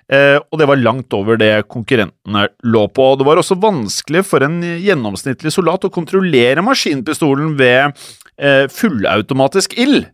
Eh, 0.09 0.39
og 0.41 0.61
det 0.61 0.69
var 0.69 0.81
langt 0.81 1.13
over 1.17 1.37
det 1.41 1.69
konkurrentene 1.69 2.47
lå 2.65 2.87
på. 2.97 3.11
Det 3.21 3.27
var 3.29 3.41
også 3.41 3.59
vanskelig 3.61 4.25
for 4.29 4.45
en 4.45 4.63
gjennomsnittlig 4.65 5.53
soldat 5.53 5.85
å 5.85 5.93
kontrollere 5.93 6.65
maskinpistolen 6.65 7.55
ved 7.61 7.93
eh, 8.41 8.65
fullautomatisk 8.73 9.77
ild. 9.81 10.07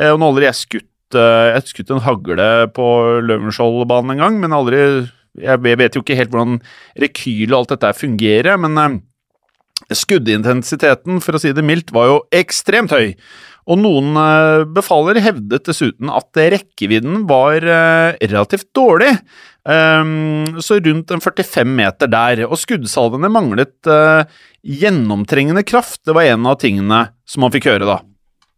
Eh, 0.00 0.12
og 0.12 0.20
nå 0.20 0.30
aldri 0.32 0.48
jeg 0.48 0.60
skutt, 0.62 1.18
eh, 1.18 1.50
jeg 1.54 1.72
skutt 1.72 1.92
en 1.92 2.04
hagle 2.06 2.48
på 2.76 2.88
Løvenskioldbanen 3.28 4.16
en 4.16 4.24
gang, 4.24 4.40
men 4.40 4.56
aldri 4.56 4.86
Jeg 5.34 5.58
vet 5.66 5.96
jo 5.96 6.00
ikke 6.04 6.14
helt 6.14 6.30
hvordan 6.30 6.60
rekyl 7.02 7.50
og 7.50 7.56
alt 7.64 7.72
dette 7.72 7.88
fungerer, 7.98 8.54
men 8.54 8.78
eh, 8.78 9.00
skuddintensiteten, 9.90 11.18
for 11.18 11.34
å 11.34 11.40
si 11.42 11.50
det 11.50 11.64
mildt, 11.66 11.90
var 11.90 12.06
jo 12.06 12.20
ekstremt 12.30 12.94
høy. 12.94 13.16
Og 13.64 13.80
noen 13.80 14.12
eh, 14.20 14.62
befaler 14.76 15.22
hevdet 15.24 15.64
dessuten 15.68 16.12
at 16.12 16.36
rekkevidden 16.36 17.24
var 17.30 17.64
eh, 17.64 18.16
relativt 18.20 18.68
dårlig. 18.76 19.14
Ehm, 19.68 20.60
så 20.60 20.76
rundt 20.84 21.10
en 21.14 21.24
45 21.24 21.70
meter 21.76 22.10
der. 22.12 22.44
Og 22.48 22.60
skuddsalvene 22.60 23.32
manglet 23.32 23.88
eh, 23.88 24.26
gjennomtrengende 24.64 25.64
kraft. 25.64 26.02
Det 26.04 26.16
var 26.16 26.28
en 26.28 26.50
av 26.50 26.60
tingene 26.60 27.06
som 27.28 27.46
man 27.46 27.54
fikk 27.54 27.70
høre, 27.72 27.88
da. 27.88 28.02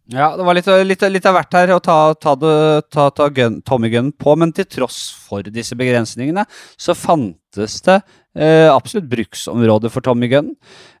Ja, 0.07 0.29
det 0.39 0.43
var 0.47 0.55
litt, 0.55 0.67
litt, 0.87 1.01
litt 1.11 1.25
av 1.27 1.35
hvert 1.35 1.55
her 1.57 1.73
å 1.75 1.81
ta, 1.83 1.97
ta, 2.15 2.31
ta, 2.39 3.09
ta 3.11 3.25
Tommy 3.67 3.89
Gunn 3.91 4.13
på, 4.15 4.37
men 4.39 4.53
til 4.55 4.67
tross 4.71 5.01
for 5.27 5.43
disse 5.51 5.75
begrensningene, 5.75 6.45
så 6.79 6.95
fantes 6.95 7.81
det 7.83 7.97
eh, 8.39 8.71
absolutt 8.71 9.09
bruksområder 9.11 9.91
for 9.91 10.05
Tommy 10.05 10.29
Gunn. 10.31 10.53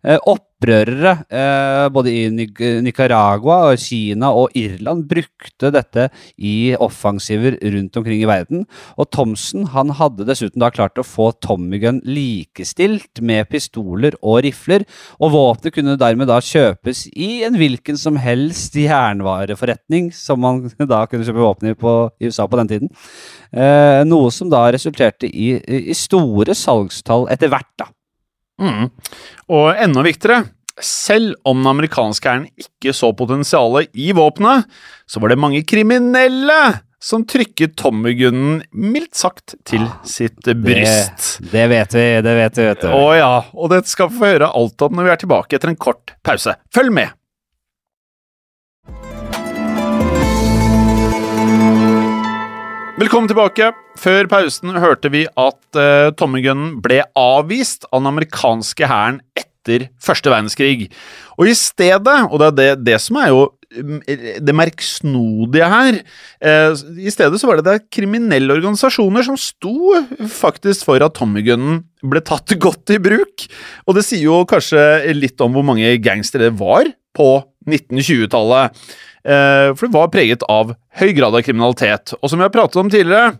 Eh, 0.05 0.19
opprørere 0.29 1.13
eh, 1.33 1.87
både 1.93 2.11
i 2.13 2.21
Nicaragua, 2.85 3.71
og 3.71 3.81
Kina 3.81 4.29
og 4.35 4.53
Irland 4.57 5.05
brukte 5.09 5.71
dette 5.73 6.07
i 6.37 6.75
offensiver 6.77 7.57
rundt 7.61 7.97
omkring 7.97 8.21
i 8.21 8.29
verden. 8.29 8.65
Og 8.97 9.09
Thomsen 9.13 9.67
han 9.73 9.95
hadde 9.97 10.27
dessuten 10.27 10.61
da 10.61 10.69
klart 10.73 11.01
å 11.01 11.05
få 11.05 11.31
Tommy 11.41 11.81
Gun 11.81 12.01
likestilt 12.05 13.21
med 13.25 13.49
pistoler 13.49 14.17
og 14.21 14.43
rifler, 14.45 14.85
og 15.17 15.33
våpenet 15.33 15.77
kunne 15.77 15.97
dermed 15.99 16.29
da 16.29 16.39
kjøpes 16.43 17.07
i 17.13 17.43
en 17.47 17.57
hvilken 17.57 17.97
som 17.97 18.19
helst 18.21 18.77
jernvareforretning 18.77 20.11
som 20.15 20.41
man 20.45 20.65
da 20.93 21.05
kunne 21.09 21.25
kjøpe 21.25 21.45
våpen 21.45 21.73
i 21.73 21.75
i 21.77 22.29
USA 22.29 22.47
på 22.49 22.57
den 22.59 22.69
tiden. 22.69 22.89
Eh, 23.51 24.03
noe 24.05 24.31
som 24.33 24.49
da 24.51 24.67
resulterte 24.73 25.29
i, 25.29 25.53
i 25.57 25.95
store 25.97 26.55
salgstall 26.57 27.27
etter 27.33 27.49
hvert, 27.53 27.71
da. 27.79 27.89
Mm. 28.61 28.89
Og 29.53 29.67
enda 29.77 30.03
viktigere, 30.05 30.47
selv 30.83 31.35
om 31.47 31.61
den 31.61 31.69
amerikanske 31.71 32.29
hæren 32.29 32.49
ikke 32.59 32.93
så 32.93 33.11
potensialet 33.17 33.89
i 33.97 34.11
våpenet, 34.17 34.67
så 35.09 35.21
var 35.21 35.33
det 35.33 35.41
mange 35.41 35.63
kriminelle 35.67 36.59
som 37.01 37.23
trykket 37.29 37.75
tommegunnen 37.77 38.63
mildt 38.73 39.15
sagt 39.17 39.53
til 39.69 39.85
sitt 40.07 40.41
bryst. 40.49 41.37
Det, 41.43 41.51
det 41.53 41.67
vet 41.73 41.93
vi, 41.93 42.07
det 42.25 42.35
vet 42.41 42.57
vi, 42.57 42.65
vet 42.71 42.83
du. 42.83 42.89
Å 42.89 43.05
ja, 43.17 43.33
og 43.53 43.71
dette 43.73 43.91
skal 43.91 44.09
vi 44.09 44.19
få 44.19 44.33
høre 44.33 44.49
alt 44.49 44.85
om 44.85 44.97
når 44.97 45.07
vi 45.07 45.13
er 45.13 45.23
tilbake 45.25 45.59
etter 45.59 45.73
en 45.73 45.79
kort 45.79 46.17
pause. 46.25 46.57
Følg 46.73 46.93
med! 46.97 47.16
Velkommen 52.97 53.29
tilbake. 53.29 53.67
Før 54.01 54.25
pausen 54.25 54.71
hørte 54.81 55.11
vi 55.13 55.19
at 55.37 55.77
uh, 55.77 56.09
Tommy-gunnen 56.17 56.79
ble 56.81 57.03
avvist 57.13 57.83
av 57.91 57.99
den 57.99 58.09
amerikanske 58.09 58.89
hæren 58.89 59.19
etter 59.37 59.91
første 60.01 60.31
verdenskrig. 60.33 60.87
Og 61.37 61.51
i 61.51 61.53
stedet, 61.53 62.15
og 62.25 62.41
det 62.41 62.47
er 62.47 62.55
det, 62.57 62.65
det 62.87 62.97
som 63.03 63.19
er 63.21 63.29
jo 63.29 63.43
mm, 63.69 64.01
det 64.41 64.55
merksnodige 64.57 65.69
her 65.69 65.99
uh, 66.01 66.73
I 66.97 67.13
stedet 67.13 67.37
så 67.37 67.51
var 67.51 67.61
det, 67.61 67.67
det 67.69 67.93
kriminelle 67.93 68.57
organisasjoner 68.57 69.29
som 69.29 69.37
sto 69.37 70.01
faktisk 70.33 70.89
for 70.89 71.05
at 71.05 71.19
Tommy-gunnen 71.21 71.83
ble 72.01 72.23
tatt 72.25 72.57
godt 72.65 72.97
i 72.97 72.97
bruk. 72.97 73.45
Og 73.85 73.99
det 73.99 74.07
sier 74.09 74.25
jo 74.25 74.41
kanskje 74.49 75.13
litt 75.13 75.45
om 75.45 75.53
hvor 75.53 75.69
mange 75.69 75.93
gangstere 76.01 76.49
det 76.49 76.57
var 76.57 76.89
på 77.13 77.29
1920-tallet. 77.69 78.73
Eh, 79.25 79.73
for 79.73 79.87
det 79.87 79.95
var 79.95 80.13
preget 80.13 80.45
av 80.51 80.75
høy 80.99 81.11
grad 81.17 81.35
av 81.35 81.43
kriminalitet. 81.45 82.15
Og 82.21 82.29
som 82.31 82.39
vi 82.41 82.47
har 82.47 82.53
pratet 82.53 82.81
om 82.81 82.91
tidligere, 82.91 83.37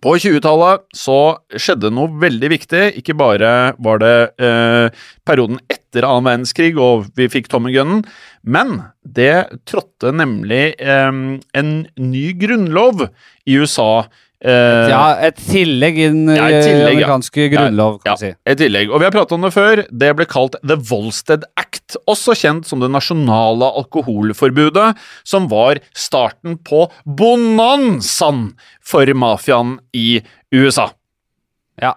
på 0.00 0.14
20-tallet 0.16 0.84
så 0.96 1.18
skjedde 1.60 1.90
noe 1.92 2.12
veldig 2.20 2.50
viktig. 2.54 2.82
Ikke 3.00 3.16
bare 3.16 3.74
var 3.84 4.00
det 4.00 4.14
eh, 4.40 4.88
perioden 5.28 5.60
etter 5.68 6.06
annen 6.08 6.28
verdenskrig 6.28 6.72
og 6.80 7.10
vi 7.18 7.28
fikk 7.32 7.50
Tommygunnen, 7.52 8.02
men 8.42 8.78
det 9.04 9.60
trådte 9.68 10.14
nemlig 10.16 10.74
eh, 10.80 11.12
en 11.12 11.72
ny 12.00 12.24
grunnlov 12.40 13.06
i 13.44 13.58
USA. 13.60 14.06
Eh, 14.44 14.88
Ja, 14.90 15.16
et 15.24 15.38
tillegg 15.40 15.96
i 15.98 16.08
den 16.12 16.26
Ja, 16.28 16.48
eh, 16.50 16.66
ja. 16.68 16.88
amerikanske 16.90 17.46
grunnlov, 17.54 18.02
kan 18.02 18.10
ja, 18.10 18.12
man 18.12 18.18
si. 18.20 18.32
et 18.44 18.58
tillegg. 18.60 18.90
Og 18.92 19.00
vi 19.00 19.06
har 19.08 19.14
pratet 19.14 19.32
om 19.32 19.40
det 19.46 19.52
før. 19.54 19.84
Det 19.88 20.10
ble 20.18 20.26
kalt 20.28 20.58
The 20.62 20.76
Volsted 20.76 21.46
Act, 21.56 21.96
også 22.06 22.36
kjent 22.36 22.68
som 22.68 22.80
det 22.84 22.90
nasjonale 22.92 23.70
alkoholforbudet, 23.80 24.90
som 25.24 25.48
var 25.48 25.80
starten 25.96 26.58
på 26.60 26.84
bonanzaen 27.06 28.52
for 28.84 29.06
mafiaen 29.16 29.78
i 29.96 30.20
USA. 30.52 30.90
Ja. 31.80 31.94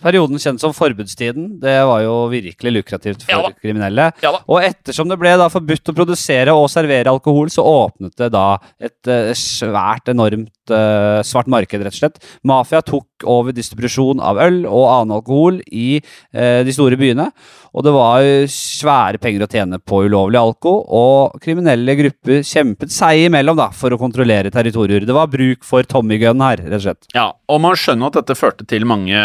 Perioden 0.00 0.40
kjent 0.40 0.62
som 0.62 0.74
forbudstiden. 0.76 1.52
Det 1.62 1.76
var 1.88 2.04
jo 2.04 2.14
virkelig 2.32 2.74
lukrativt 2.78 3.26
for 3.26 3.34
Ja 3.34 3.50
kriminelle. 3.60 4.10
Ja. 4.24 4.32
Og 4.48 4.64
ettersom 4.64 5.10
det 5.10 5.18
ble 5.20 5.34
da 5.38 5.48
forbudt 5.52 5.92
å 5.92 5.96
produsere 5.96 6.54
og 6.56 6.70
servere 6.72 7.12
alkohol, 7.12 7.50
så 7.52 7.64
åpnet 7.66 8.16
det 8.20 8.30
da 8.34 8.46
et 8.80 9.10
uh, 9.10 9.32
svært, 9.36 10.10
enormt 10.12 10.72
uh, 10.72 11.20
svart 11.26 11.50
marked, 11.50 11.82
rett 11.82 11.96
og 11.96 12.00
slett. 12.00 12.20
Mafia 12.46 12.82
tok 12.86 13.26
over 13.28 13.54
distribusjon 13.56 14.22
av 14.24 14.40
øl 14.42 14.62
og 14.64 14.86
annen 14.88 15.16
alkohol 15.18 15.60
i 15.68 16.00
uh, 16.00 16.62
de 16.66 16.74
store 16.74 16.98
byene. 17.00 17.30
Og 17.70 17.84
det 17.86 17.92
var 17.94 18.22
jo 18.24 18.46
svære 18.50 19.20
penger 19.22 19.44
å 19.44 19.50
tjene 19.50 19.78
på 19.78 20.02
ulovlig 20.08 20.40
alko, 20.40 20.72
og 20.90 21.36
kriminelle 21.42 21.94
grupper 21.98 22.42
kjempet 22.46 22.90
seg 22.94 23.28
imellom 23.28 23.58
da, 23.60 23.68
for 23.74 23.94
å 23.94 24.00
kontrollere 24.00 24.50
territorier. 24.54 25.06
Det 25.06 25.14
var 25.14 25.30
bruk 25.30 25.66
for 25.66 25.86
Tommy 25.86 26.18
Gun 26.22 26.42
her, 26.42 26.64
rett 26.64 26.80
og 26.80 26.86
slett. 26.88 27.10
Ja, 27.14 27.28
og 27.50 27.62
man 27.62 27.78
skjønner 27.78 28.10
at 28.10 28.18
dette 28.18 28.38
førte 28.38 28.66
til 28.70 28.88
mange 28.90 29.22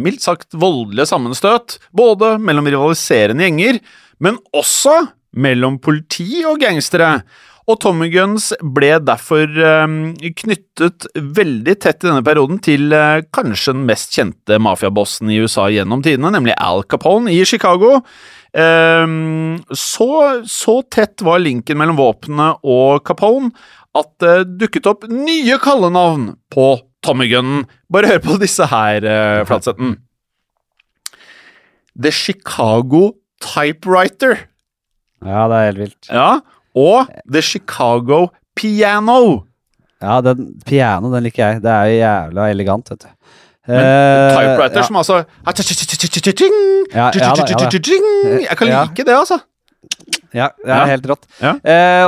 mildt 0.00 0.26
sagt 0.26 0.58
voldelige 0.58 1.06
sammenstøt, 1.12 1.78
både 1.94 2.34
mellom 2.42 2.66
rivaliserende 2.70 3.46
gjenger, 3.46 3.78
men 4.24 4.40
også 4.56 4.98
mellom 5.34 5.78
politi 5.82 6.44
og 6.46 6.60
gangstere. 6.62 7.20
Og 7.64 7.78
Tommy 7.80 8.10
Guns 8.12 8.50
ble 8.76 8.90
derfor 9.00 9.48
eh, 9.48 9.94
knyttet 10.42 11.06
veldig 11.16 11.74
tett 11.80 12.04
i 12.04 12.10
denne 12.10 12.24
perioden 12.26 12.60
til 12.64 12.92
eh, 12.92 13.22
kanskje 13.32 13.72
den 13.72 13.86
mest 13.88 14.12
kjente 14.12 14.58
mafiabossen 14.60 15.32
i 15.32 15.38
USA 15.40 15.70
gjennom 15.72 16.04
tidene, 16.04 16.34
nemlig 16.34 16.56
Al 16.60 16.84
Capone 16.84 17.32
i 17.32 17.40
Chicago. 17.48 18.02
Eh, 18.52 19.06
så, 19.72 20.10
så 20.44 20.76
tett 20.92 21.24
var 21.24 21.40
linken 21.40 21.80
mellom 21.80 22.00
våpenet 22.02 22.60
og 22.68 23.00
Capone 23.08 23.54
at 23.94 24.10
det 24.20 24.58
dukket 24.60 24.88
opp 24.90 25.06
nye 25.08 25.56
kallenavn 25.62 26.34
på 26.52 26.68
Tommy 27.04 27.28
Gunnen. 27.30 27.64
Bare 27.92 28.10
hør 28.10 28.24
på 28.24 28.38
disse 28.42 28.66
her, 28.68 29.04
eh, 29.04 29.44
Flatsetten. 29.48 29.96
The 31.94 32.10
Chicago 32.10 33.12
Typewriter. 33.44 34.48
Ja, 35.24 35.46
det 35.48 35.56
er 35.56 35.70
helt 35.70 35.82
vilt. 35.84 36.08
Ja, 36.10 36.28
og 36.74 37.10
The 37.30 37.42
Chicago 37.42 38.26
Piano. 38.56 39.44
Ja, 40.02 40.20
den 40.20 40.52
piano, 40.66 41.10
den 41.14 41.24
liker 41.24 41.46
jeg. 41.46 41.62
Det 41.64 41.70
er 41.70 41.90
jo 41.90 41.98
jævla 42.02 42.48
elegant, 42.52 42.90
vet 42.92 43.06
du. 43.06 43.10
Men 43.66 44.34
typewriter 44.34 44.82
ja. 44.82 44.84
som 44.84 44.98
altså 45.00 45.22
Ja, 46.92 47.08
ja 47.16 47.30
da. 47.32 47.46
Jeg 47.48 48.58
kan 48.60 48.68
like 48.68 49.06
det, 49.06 49.14
altså. 49.16 49.40
Ja, 50.34 50.48
det 50.58 50.74
er 50.74 50.90
helt 50.90 51.06
rått. 51.08 51.24
Eh, 51.40 52.04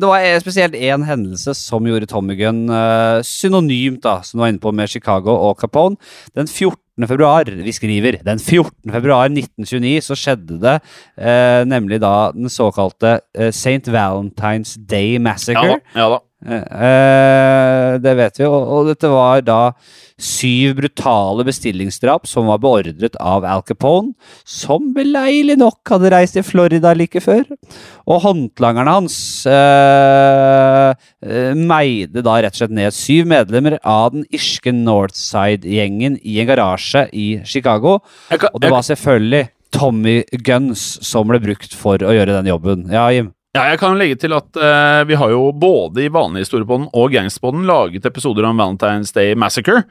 det 0.00 0.08
var 0.08 0.24
spesielt 0.40 0.76
én 0.78 1.04
hendelse 1.04 1.54
som 1.58 1.86
gjorde 1.88 2.08
Tommy 2.08 2.36
Gunn 2.38 2.70
uh, 2.70 3.18
synonymt, 3.26 4.04
da, 4.04 4.20
som 4.22 4.38
du 4.38 4.44
var 4.44 4.52
inne 4.52 4.62
på 4.62 4.72
med 4.72 4.92
Chicago 4.92 5.34
og 5.48 5.58
Capone. 5.60 5.98
Den 6.38 6.46
14. 6.46 6.78
februar, 7.04 7.44
vi 7.44 7.72
skriver, 7.76 8.16
den 8.24 8.40
14. 8.40 8.72
februar 8.94 9.28
1929 9.28 10.06
så 10.06 10.16
skjedde 10.16 10.56
det 10.62 10.76
eh, 11.20 11.60
nemlig 11.68 12.00
da 12.00 12.30
den 12.32 12.48
såkalte 12.52 13.18
eh, 13.36 13.50
St. 13.52 13.84
Valentine's 13.92 14.78
Day 14.80 15.18
Massacre. 15.20 15.76
Ja 15.76 15.76
da. 15.76 16.00
Ja 16.00 16.08
da. 16.14 16.22
Eh, 16.46 17.92
det 18.02 18.12
vet 18.20 18.38
vi, 18.38 18.46
og, 18.46 18.60
og 18.70 18.90
dette 18.90 19.10
var 19.10 19.42
da 19.42 19.60
syv 20.16 20.76
brutale 20.78 21.44
bestillingsdrap 21.44 22.24
som 22.30 22.46
var 22.48 22.60
beordret 22.62 23.18
av 23.20 23.44
Al 23.44 23.64
Capone, 23.66 24.14
som 24.48 24.92
beleilig 24.96 25.58
nok 25.60 25.92
hadde 25.92 26.12
reist 26.14 26.38
til 26.38 26.46
Florida 26.46 26.94
like 26.96 27.20
før. 27.20 27.44
Og 28.06 28.22
håndlangerne 28.24 28.94
hans 28.96 29.18
eh, 29.50 30.94
eh, 31.26 31.52
meide 31.58 32.24
da 32.24 32.38
rett 32.40 32.56
og 32.56 32.62
slett 32.62 32.76
ned 32.78 32.96
syv 32.96 33.28
medlemmer 33.34 33.80
av 33.82 34.14
den 34.14 34.24
irske 34.30 34.72
Northside-gjengen 34.72 36.20
i 36.22 36.38
en 36.40 36.48
garasje 36.48 37.08
i 37.12 37.28
Chicago. 37.44 37.98
Og 38.30 38.60
det 38.62 38.72
var 38.72 38.86
selvfølgelig 38.86 39.48
Tommy 39.74 40.20
Guns 40.46 40.94
som 41.04 41.28
ble 41.28 41.42
brukt 41.42 41.74
for 41.76 42.00
å 42.00 42.14
gjøre 42.14 42.38
den 42.38 42.54
jobben. 42.54 42.86
Ja, 42.92 43.10
Jim? 43.12 43.35
Ja, 43.56 43.64
jeg 43.72 43.80
kan 43.80 43.96
legge 43.96 44.18
til 44.20 44.34
at 44.36 44.58
eh, 44.60 45.02
vi 45.08 45.16
har 45.16 45.32
jo 45.32 45.48
både 45.56 46.04
i 46.04 46.12
vanlig 46.12 46.44
historiepodden 46.44 46.90
og 46.92 47.14
Gangsterpodden 47.14 47.64
laget 47.68 48.04
episoder 48.08 48.44
om 48.48 48.60
Valentine's 48.60 49.14
Day 49.16 49.32
Massacre, 49.38 49.86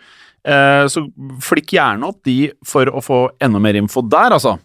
eh, 0.45 0.85
så 0.91 1.07
flikk 1.43 1.73
gjerne 1.73 2.11
opp 2.11 2.21
de 2.27 2.51
for 2.67 2.91
å 2.91 3.01
få 3.03 3.25
enda 3.41 3.61
mer 3.63 3.79
info 3.79 4.05
der, 4.05 4.37
altså. 4.37 4.57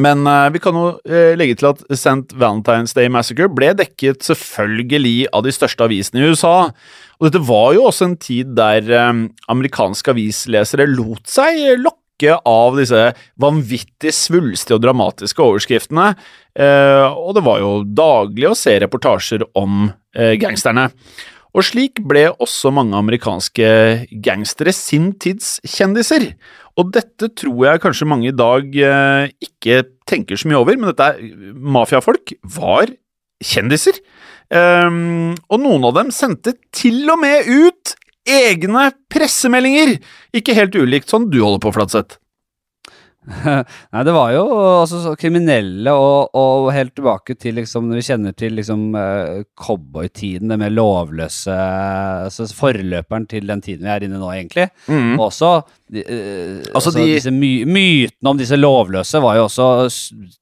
Men 0.00 0.26
eh, 0.28 0.48
vi 0.52 0.60
kan 0.64 0.76
jo 0.76 0.86
eh, 1.08 1.34
legge 1.36 1.58
til 1.60 1.70
at 1.70 1.82
St. 1.92 2.36
Valentine's 2.36 2.96
Day 2.96 3.12
Massacre 3.12 3.48
ble 3.52 3.72
dekket 3.76 4.24
selvfølgelig 4.24 5.28
av 5.36 5.44
de 5.46 5.54
største 5.56 5.84
avisene 5.84 6.22
i 6.22 6.32
USA. 6.32 6.56
Og 7.16 7.28
dette 7.28 7.44
var 7.48 7.70
jo 7.76 7.86
også 7.88 8.10
en 8.10 8.18
tid 8.20 8.56
der 8.56 8.88
eh, 8.92 9.22
amerikanske 9.52 10.16
avislesere 10.16 10.88
lot 10.92 11.24
seg 11.32 11.80
lokke 11.80 12.00
av 12.24 12.76
disse 12.78 13.10
vanvittig 13.40 14.12
svulstige 14.14 14.78
og 14.78 14.84
dramatiske 14.84 15.42
overskriftene. 15.42 16.12
Eh, 16.56 17.06
og 17.12 17.34
det 17.36 17.44
var 17.44 17.60
jo 17.60 17.72
daglig 17.84 18.48
å 18.50 18.56
se 18.58 18.76
reportasjer 18.80 19.44
om 19.58 19.90
eh, 20.16 20.34
gangsterne. 20.40 20.88
Og 21.56 21.64
slik 21.64 22.02
ble 22.04 22.26
også 22.32 22.72
mange 22.74 22.96
amerikanske 22.98 23.68
gangstere 24.24 24.74
sin 24.76 25.12
tids 25.20 25.56
kjendiser. 25.64 26.32
Og 26.76 26.92
dette 26.92 27.30
tror 27.36 27.62
jeg 27.68 27.82
kanskje 27.84 28.08
mange 28.08 28.30
i 28.30 28.36
dag 28.36 28.72
eh, 28.76 29.28
ikke 29.44 29.84
tenker 30.08 30.40
så 30.40 30.48
mye 30.48 30.60
over, 30.60 30.80
men 30.80 30.92
dette 30.92 31.12
er 31.12 31.52
mafiafolk 31.52 32.36
var 32.56 32.92
kjendiser. 33.44 34.00
Og 34.46 35.58
noen 35.58 35.84
av 35.88 35.96
dem 35.96 36.12
sendte 36.14 36.52
til 36.70 37.00
og 37.10 37.18
med 37.18 37.48
ut 37.50 37.96
egne 38.26 38.90
pressemeldinger! 39.12 39.96
Ikke 40.36 40.56
helt 40.56 40.76
ulikt 40.76 41.12
sånn 41.12 41.30
du 41.32 41.40
holder 41.42 41.62
på, 41.62 41.72
Flatseth. 41.76 42.18
Nei, 43.92 44.02
det 44.06 44.12
var 44.14 44.30
jo 44.36 44.42
altså, 44.82 45.00
så 45.02 45.12
kriminelle 45.18 45.90
og, 45.96 46.30
og 46.38 46.68
helt 46.74 46.92
tilbake 46.94 47.34
til 47.40 47.56
liksom 47.58 47.88
Når 47.90 47.98
vi 47.98 48.04
kjenner 48.06 48.34
til 48.38 48.54
liksom 48.54 48.84
uh, 48.94 49.40
cowboytiden, 49.58 50.48
det 50.52 50.58
med 50.60 50.74
lovløse 50.76 51.56
altså 51.56 52.46
Forløperen 52.54 53.26
til 53.30 53.46
den 53.50 53.62
tiden 53.64 53.86
vi 53.86 53.90
er 53.96 54.06
inne 54.06 54.20
nå, 54.22 54.30
egentlig. 54.34 54.68
Mm. 54.86 55.16
Også 55.22 55.50
de, 55.90 56.02
eh, 56.02 56.62
Altså, 56.74 56.90
altså, 56.90 56.94
de- 56.98 57.08
disse 57.14 57.30
my 57.34 57.50
mytene 57.70 58.30
om 58.32 58.38
disse 58.38 58.56
lovløse 58.58 59.20
var 59.22 59.36
jo 59.38 59.44
også 59.48 59.66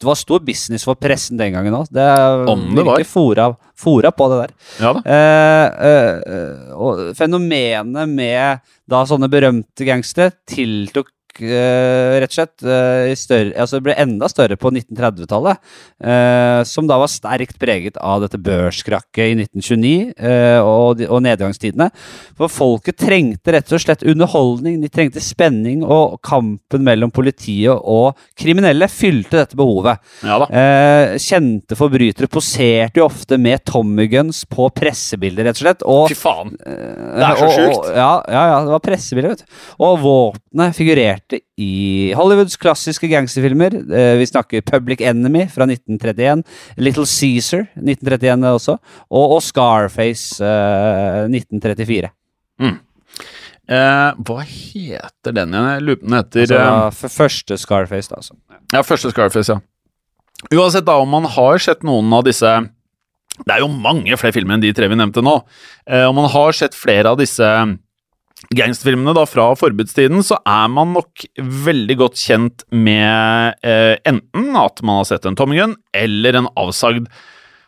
Det 0.01 0.09
var 0.09 0.17
stor 0.21 0.45
business 0.45 0.85
for 0.89 0.97
pressen 1.01 1.41
den 1.41 1.53
gangen 1.57 1.75
òg. 1.81 1.89
Det 1.93 2.07
Om 2.53 2.69
det 2.77 2.85
var. 2.87 3.05
fora, 3.09 3.49
fora 3.77 4.13
på 4.13 4.29
det 4.33 4.39
der. 4.43 4.55
Ja. 4.85 4.93
Eh, 5.05 5.67
eh, 5.89 6.15
eh, 6.37 6.73
og 6.77 7.03
fenomenet 7.19 8.09
med 8.09 8.61
da 8.89 9.05
sånne 9.09 9.29
berømte 9.33 9.85
gangstere 9.89 10.33
tiltok 10.51 11.09
eh, 11.09 11.14
rett 11.43 12.31
og 12.31 12.37
slett 12.37 12.65
eh, 12.67 13.11
i 13.13 13.17
større, 13.19 13.53
altså 13.61 13.79
det 13.79 13.85
ble 13.89 13.95
enda 14.05 14.29
større 14.31 14.57
på 14.61 14.71
1930-tallet. 14.75 15.59
eh, 16.05 16.61
som 16.69 16.87
da 16.89 16.99
var 17.01 17.11
sterkt 17.11 17.59
preget 17.61 17.97
av 18.01 18.23
dette 18.25 18.39
børskrakket 18.41 19.25
i 19.25 19.35
1929 19.45 20.13
eh, 20.19 20.61
og, 20.63 20.99
de- 21.01 21.09
og 21.11 21.23
nedgangstidene. 21.25 21.91
For 22.39 22.49
folket 22.53 22.99
trengte 23.01 23.55
rett 23.55 23.73
og 23.75 23.83
slett 23.83 24.05
underholdning, 24.07 24.81
de 24.83 24.89
trengte 24.93 25.23
spenning, 25.25 25.83
og 25.85 26.19
kampen 26.25 26.85
mellom 26.87 27.11
politiet 27.15 27.75
og 27.75 28.19
kriminelle 28.39 28.89
fylte 28.93 29.41
dette 29.43 29.59
behovet. 29.59 29.99
Ja. 30.25 30.41
Eh, 30.49 31.17
kjente 31.23 31.77
forbrytere 31.79 32.29
poserte 32.33 33.01
jo 33.01 33.07
ofte 33.09 33.39
med 33.41 33.65
tommyguns 33.69 34.45
på 34.51 34.69
pressebilder, 34.75 35.49
rett 35.49 35.59
og 35.61 35.65
slett. 35.65 35.85
Og, 35.89 36.09
Fy 36.13 36.19
faen. 36.19 36.55
eh, 36.67 37.19
det 37.19 37.29
er 37.31 37.41
så 37.41 37.51
sjukt. 37.55 37.91
Ja, 37.95 38.11
ja, 38.29 38.45
ja, 38.53 38.59
det 38.67 38.75
var 38.75 38.85
pressebilder, 38.85 39.35
vet 39.35 39.45
du. 39.45 39.61
Og 39.85 39.99
våpenet 40.05 40.77
figurerte 40.77 41.23
i 41.33 42.13
Hollywoods 42.17 42.57
klassiske 42.61 43.09
gangsterfilmer. 43.09 43.75
Eh, 43.75 44.17
vi 44.21 44.27
snakker 44.27 44.65
Public 44.67 45.01
Enemy 45.01 45.47
fra 45.49 45.67
1931, 45.67 46.45
Little 46.77 47.07
Caesar 47.07 47.67
1931 47.81 48.51
også, 48.53 48.79
og, 49.11 49.39
Scarface 49.43 50.45
eh, 50.45 51.25
1934. 51.31 52.13
Eh, 53.65 54.11
hva 54.29 54.43
heter 54.45 55.33
den 55.33 55.55
igjen? 55.57 55.87
Den 56.03 56.19
heter 56.19 56.43
Altså, 56.45 57.07
eh, 57.07 57.15
første 57.17 57.59
Scarface, 57.59 58.11
da. 58.11 58.21
Altså. 58.21 58.35
Ja, 58.73 58.83
første 58.83 59.11
Scarface, 59.11 59.53
ja. 59.53 59.61
Uansett 60.53 60.85
da 60.85 60.99
om 61.01 61.09
man 61.09 61.25
har 61.25 61.59
sett 61.63 61.85
noen 61.87 62.13
av 62.13 62.25
disse 62.27 62.51
Det 63.35 63.51
er 63.51 63.63
jo 63.63 63.69
mange 63.69 64.15
flere 64.19 64.35
filmer 64.35 64.55
enn 64.55 64.63
de 64.63 64.73
tre 64.77 64.87
vi 64.87 64.95
nevnte 64.95 65.23
nå. 65.25 65.41
Eh, 65.89 66.05
om 66.07 66.15
man 66.15 66.29
har 66.31 66.53
sett 66.53 66.75
flere 66.75 67.11
av 67.11 67.19
disse 67.19 67.43
gangsterfilmene 68.59 69.15
da 69.17 69.27
fra 69.29 69.51
forbudstiden, 69.59 70.25
så 70.27 70.39
er 70.49 70.67
man 70.73 70.95
nok 70.97 71.27
veldig 71.39 71.99
godt 72.01 72.19
kjent 72.21 72.67
med 72.71 73.61
eh, 73.67 73.95
enten 74.09 74.59
at 74.59 74.83
man 74.85 75.03
har 75.03 75.09
sett 75.13 75.29
en 75.29 75.39
Tommy 75.39 75.61
Gun 75.61 75.79
eller 75.97 76.41
en 76.41 76.51
avsagd 76.61 77.09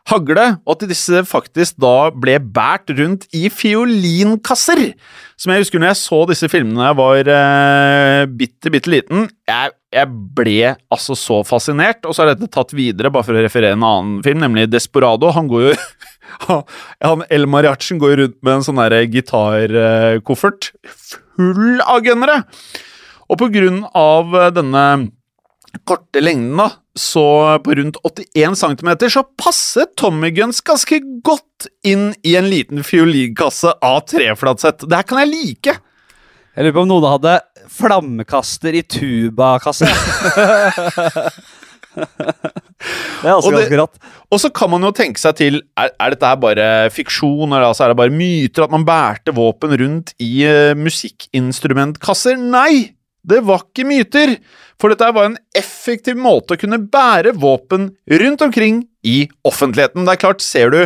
hagle, 0.06 0.44
og 0.62 0.76
at 0.76 0.84
disse 0.90 1.22
faktisk 1.26 1.78
da 1.82 2.10
ble 2.14 2.36
båret 2.38 2.92
rundt 2.98 3.26
i 3.34 3.48
fiolinkasser. 3.50 4.92
Som 5.36 5.52
jeg 5.52 5.64
husker 5.64 5.82
når 5.82 5.92
jeg 5.92 6.00
så 6.00 6.20
disse 6.30 6.50
filmene 6.50 6.86
jeg 6.86 6.98
var 7.00 7.30
eh, 7.34 8.22
bitte, 8.30 8.72
bitte 8.72 8.92
liten. 8.92 9.26
Jeg, 9.48 9.74
jeg 9.94 10.12
ble 10.38 10.74
altså 10.94 11.16
så 11.18 11.40
fascinert, 11.46 12.06
og 12.06 12.14
så 12.14 12.24
er 12.24 12.34
dette 12.34 12.50
tatt 12.54 12.74
videre, 12.76 13.10
bare 13.12 13.26
for 13.26 13.36
å 13.36 13.44
referere 13.44 13.76
en 13.76 13.86
annen 13.86 14.22
film, 14.26 14.42
nemlig 14.44 14.68
Desperado. 14.70 15.32
Han 15.36 15.50
går 15.50 15.68
jo 15.68 15.74
han, 16.48 17.24
El 17.30 17.46
Mariachen 17.50 18.00
går 18.02 18.16
rundt 18.20 18.38
med 18.44 18.58
en 18.58 18.66
sånn 18.66 18.82
gitarkoffert 19.12 20.72
full 21.36 21.80
av 21.84 22.02
gønnere! 22.06 22.42
Og 23.26 23.40
på 23.40 23.48
grunn 23.50 23.82
av 23.96 24.34
eh, 24.38 24.50
denne 24.54 24.82
korte 25.86 26.22
lengden, 26.22 26.56
da, 26.60 26.68
så 26.96 27.24
på 27.64 27.74
rundt 27.76 27.98
81 28.06 28.56
cm, 28.56 28.92
så 29.12 29.24
passet 29.36 29.96
Tommy 30.00 30.30
Guns 30.36 30.62
ganske 30.64 31.00
godt 31.26 31.66
inn 31.84 32.14
i 32.24 32.36
en 32.38 32.48
liten 32.48 32.86
fiolinkasse 32.86 33.74
av 33.84 34.00
treflatsett. 34.08 34.86
Det 34.86 35.02
her 35.02 35.08
kan 35.08 35.24
jeg 35.24 35.34
like! 35.34 35.76
Jeg 36.56 36.64
lurer 36.64 36.76
på 36.78 36.86
om 36.86 36.88
noen 36.88 37.10
hadde 37.10 37.34
flammekaster 37.76 38.78
i 38.78 38.84
tubakasse. 38.88 39.90
det 42.76 43.30
er 43.30 43.34
også 43.34 43.50
Og 43.50 43.56
ganske 43.56 43.78
rått. 43.80 43.96
Og 44.32 44.42
så 44.42 44.50
kan 44.52 44.70
man 44.72 44.84
jo 44.84 44.92
tenke 44.94 45.20
seg 45.20 45.38
til 45.38 45.58
Er, 45.78 45.92
er 45.96 46.12
dette 46.12 46.28
her 46.28 46.38
bare 46.40 46.68
fiksjon, 46.92 47.48
eller 47.48 47.70
altså 47.70 47.86
er 47.86 47.94
det 47.94 48.00
bare 48.02 48.14
myter 48.14 48.66
at 48.66 48.74
man 48.74 48.84
bærte 48.86 49.34
våpen 49.36 49.74
rundt 49.80 50.12
i 50.22 50.30
uh, 50.44 50.76
musikkinstrumentkasser? 50.78 52.38
Nei! 52.40 52.92
Det 53.26 53.40
var 53.46 53.64
ikke 53.64 53.86
myter! 53.88 54.36
For 54.78 54.92
dette 54.92 55.08
var 55.16 55.30
en 55.30 55.38
effektiv 55.56 56.18
måte 56.20 56.54
å 56.54 56.60
kunne 56.60 56.82
bære 56.92 57.32
våpen 57.40 57.88
rundt 58.22 58.44
omkring 58.44 58.84
i 59.08 59.22
offentligheten. 59.48 60.04
Det 60.04 60.14
er 60.14 60.24
klart, 60.26 60.44
ser 60.44 60.74
du 60.74 60.82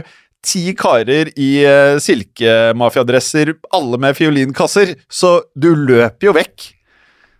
ti 0.46 0.70
karer 0.78 1.32
i 1.36 1.50
uh, 1.66 1.98
silkemafiadresser, 2.00 3.56
alle 3.76 4.00
med 4.00 4.16
fiolinkasser, 4.16 4.94
så 5.10 5.40
du 5.58 5.72
løper 5.74 6.30
jo 6.30 6.36
vekk. 6.38 6.70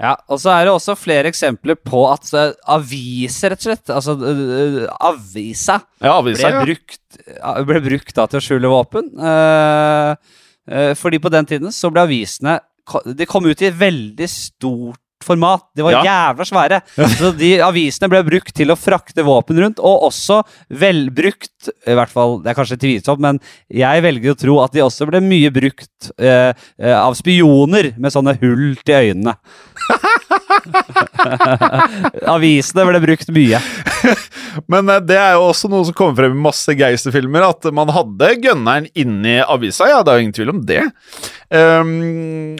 Ja, 0.01 0.15
og 0.33 0.41
så 0.41 0.53
er 0.55 0.65
det 0.65 0.73
også 0.73 0.97
flere 0.97 1.29
eksempler 1.29 1.77
på 1.77 2.07
at 2.09 2.31
aviser, 2.73 3.53
rett 3.53 3.61
og 3.61 3.67
slett, 3.69 3.93
altså 3.93 4.15
eh, 4.31 4.87
avisa, 5.11 5.77
Ja, 6.01 6.15
ble, 6.25 6.33
avisa, 6.33 6.53
ja. 6.55 6.63
brukt, 6.65 7.21
ble 7.69 7.83
brukt 7.85 8.15
da 8.17 8.25
til 8.31 8.41
å 8.41 8.45
skjule 8.47 8.73
våpen. 8.73 9.11
Uh, 9.21 10.15
fordi 10.97 11.21
på 11.21 11.33
den 11.33 11.49
tiden 11.51 11.73
så 11.75 11.89
ble 11.91 12.05
avisene 12.05 12.53
De 13.17 13.27
kom 13.27 13.49
ut 13.49 13.63
i 13.65 13.73
veldig 13.75 14.29
stort 14.31 15.01
format. 15.27 15.65
De 15.77 15.85
var 15.87 15.93
Ja. 15.99 16.03
jævla 16.07 16.47
svære. 16.49 16.81
Så 17.19 17.33
de 17.37 17.53
avisene 17.65 18.09
ble 18.13 18.23
brukt 18.27 18.55
til 18.57 18.73
å 18.73 18.79
frakte 18.79 19.25
våpen 19.27 19.59
rundt, 19.63 19.79
og 19.83 20.07
også 20.11 20.41
velbrukt 20.71 21.69
I 21.87 21.95
hvert 21.99 22.09
fall, 22.13 22.39
det 22.41 22.53
er 22.53 22.57
kanskje 22.57 22.79
tvilsomt, 22.81 23.21
men 23.21 23.41
jeg 23.69 24.01
velger 24.05 24.33
å 24.33 24.39
tro 24.39 24.55
at 24.65 24.73
de 24.73 24.81
også 24.85 25.05
ble 25.11 25.21
mye 25.21 25.51
brukt 25.53 26.11
eh, 26.19 26.53
eh, 26.81 26.95
av 26.97 27.13
spioner 27.19 27.91
med 28.01 28.13
sånne 28.15 28.37
hull 28.41 28.77
til 28.85 29.11
øynene. 29.11 29.35
Avisene 32.31 32.85
ble 32.89 33.01
brukt 33.03 33.31
mye. 33.35 33.61
Men 34.73 34.91
eh, 34.93 35.03
det 35.05 35.19
er 35.21 35.37
jo 35.37 35.49
også 35.51 35.71
noe 35.73 35.87
som 35.89 35.97
kommer 35.97 36.21
frem 36.23 36.37
i 36.37 36.43
masse 36.49 36.75
geisterfilmer, 36.79 37.47
at 37.51 37.69
man 37.77 37.93
hadde 37.95 38.33
gønneren 38.45 38.89
inni 38.99 39.39
avisa. 39.45 39.89
Ja, 39.91 40.03
det 40.05 40.13
er 40.15 40.21
jo 40.21 40.27
ingen 40.27 40.37
tvil 40.37 40.53
om 40.55 40.63
det. 40.69 40.83
Ehm, 41.55 42.57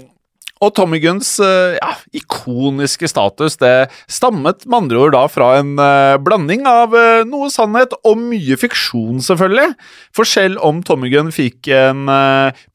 og 0.61 0.75
Tommy 0.77 0.99
Guns 1.01 1.33
eh, 1.41 1.79
ja, 1.79 1.95
ikoniske 2.17 3.09
status 3.09 3.57
det 3.61 3.89
stammet 4.13 4.67
med 4.67 4.77
andre 4.83 5.01
ord 5.01 5.15
da 5.15 5.23
fra 5.33 5.55
en 5.61 5.73
eh, 5.81 6.19
blanding 6.21 6.67
av 6.69 6.95
eh, 6.97 7.23
noe 7.29 7.49
sannhet 7.53 7.95
og 8.05 8.21
mye 8.21 8.59
fiksjon, 8.61 9.23
selvfølgelig. 9.25 9.73
For 10.17 10.29
selv 10.29 10.61
om 10.67 10.83
Tommy 10.85 11.09
Gunn 11.13 11.33
fikk 11.33 11.71
en 11.73 12.09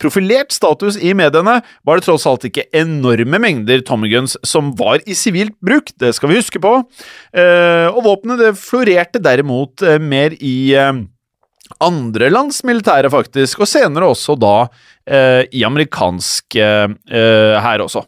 profilert 0.02 0.54
status 0.56 0.98
i 0.98 1.14
mediene, 1.18 1.60
var 1.86 2.00
det 2.00 2.08
tross 2.08 2.26
alt 2.30 2.48
ikke 2.48 2.66
enorme 2.76 3.40
mengder 3.42 3.84
Tommy 3.86 4.10
Guns 4.12 4.38
som 4.48 4.74
var 4.80 5.04
i 5.06 5.18
sivilt 5.18 5.58
bruk. 5.66 5.92
Det 6.02 6.14
skal 6.16 6.32
vi 6.32 6.40
huske 6.40 6.62
på. 6.64 6.78
Og 7.36 8.00
våpenet 8.06 8.42
det 8.42 8.54
florerte 8.60 9.22
derimot 9.24 9.84
mer 10.02 10.36
i 10.40 10.56
andre 11.84 12.30
lands 12.32 12.62
militære, 12.68 13.10
faktisk, 13.12 13.64
og 13.64 13.70
senere 13.70 14.10
også 14.14 14.38
da 14.40 14.56
i 15.08 15.64
amerikansk 15.68 16.56
eh, 16.58 16.88
eh, 17.12 17.56
hær 17.62 17.84
også. 17.86 18.06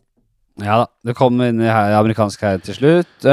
Ja 0.58 0.80
da, 0.82 0.86
det 1.06 1.14
kom 1.14 1.36
inn 1.46 1.60
i 1.62 1.68
her, 1.70 1.92
amerikansk 2.00 2.42
her 2.42 2.58
til 2.66 2.74
slutt. 2.74 3.26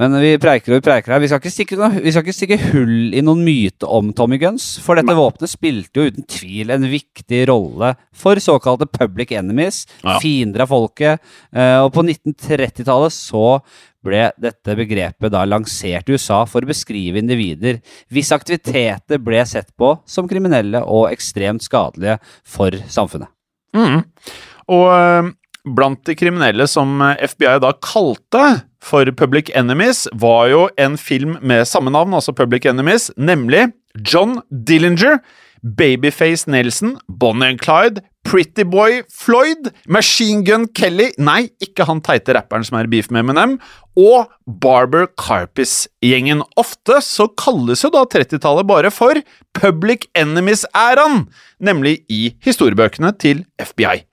Men 0.00 0.14
vi 0.22 0.30
preiker 0.40 0.72
og 0.72 0.78
vi 0.78 0.84
preiker 0.86 1.12
her. 1.12 1.20
Vi 1.20 1.28
skal, 1.28 1.42
ikke 1.42 1.52
stikke, 1.52 1.76
noe- 1.76 2.00
vi 2.00 2.12
skal 2.14 2.24
ikke 2.24 2.36
stikke 2.38 2.58
hull 2.70 3.12
i 3.12 3.20
noen 3.24 3.42
myte 3.44 3.84
om 3.84 4.14
Tommy 4.16 4.38
Guns, 4.40 4.70
for 4.80 4.96
dette 4.96 5.12
våpenet 5.18 5.52
spilte 5.52 6.00
jo 6.00 6.08
uten 6.08 6.24
tvil 6.30 6.72
en 6.72 6.86
viktig 6.88 7.42
rolle 7.52 7.92
for 8.16 8.40
såkalte 8.40 8.88
public 8.88 9.34
enemies, 9.36 9.82
Ja. 10.04 10.16
fiender 10.24 10.64
av 10.64 10.72
folket. 10.72 11.20
Eh, 11.52 11.78
og 11.84 11.92
på 11.92 12.00
1930-tallet 12.06 13.12
så 13.12 13.60
ble 14.06 14.28
dette 14.40 14.76
begrepet 14.78 15.32
da 15.32 15.42
lansert 15.48 16.08
i 16.08 16.16
USA 16.16 16.42
for 16.48 16.64
å 16.64 16.70
beskrive 16.70 17.20
individer 17.20 17.80
hvis 18.12 18.32
aktiviteter 18.34 19.20
ble 19.22 19.42
sett 19.48 19.70
på 19.78 19.94
som 20.08 20.28
kriminelle 20.30 20.82
og 20.84 21.10
ekstremt 21.10 21.64
skadelige 21.66 22.18
for 22.44 22.74
samfunnet. 22.88 23.30
Mm. 23.76 24.02
Og 24.70 24.86
eh, 24.94 25.30
blant 25.76 26.00
de 26.06 26.16
kriminelle 26.18 26.66
som 26.70 27.00
eh, 27.04 27.20
FBI 27.30 27.58
da 27.62 27.74
kalte 27.84 28.44
for 28.80 29.04
Public 29.12 29.50
Enemies, 29.56 30.06
var 30.16 30.48
jo 30.48 30.64
en 30.80 30.96
film 30.98 31.36
med 31.44 31.68
samme 31.68 31.92
navn, 31.92 32.14
altså 32.16 32.32
Public 32.32 32.64
Enemies, 32.70 33.10
nemlig 33.20 33.68
John 33.98 34.38
Dillinger, 34.48 35.18
Babyface 35.62 36.48
Nelson, 36.50 36.96
Bonnie 37.08 37.52
and 37.52 37.60
Clyde, 37.60 38.02
Pretty 38.24 38.64
Boy 38.64 39.02
Floyd, 39.08 39.70
Machine 39.88 40.44
Gun 40.44 40.66
Kelly 40.76 41.10
Nei, 41.18 41.48
ikke 41.62 41.86
han 41.88 42.02
teite 42.04 42.34
rapperen 42.36 42.66
som 42.66 42.78
er 42.80 42.90
beef 42.90 43.08
med 43.10 43.24
Eminem. 43.24 43.56
Og 43.98 44.28
Barber 44.46 45.08
Carpis-gjengen. 45.20 46.44
Ofte 46.60 47.00
så 47.04 47.28
kalles 47.40 47.84
jo 47.84 47.92
da 47.92 48.04
30-tallet 48.08 48.68
bare 48.68 48.92
for 48.94 49.18
Public 49.56 50.06
Enemies-æraen, 50.14 51.26
nemlig 51.60 52.00
i 52.12 52.22
historiebøkene 52.44 53.12
til 53.18 53.44
FBI. 53.60 54.04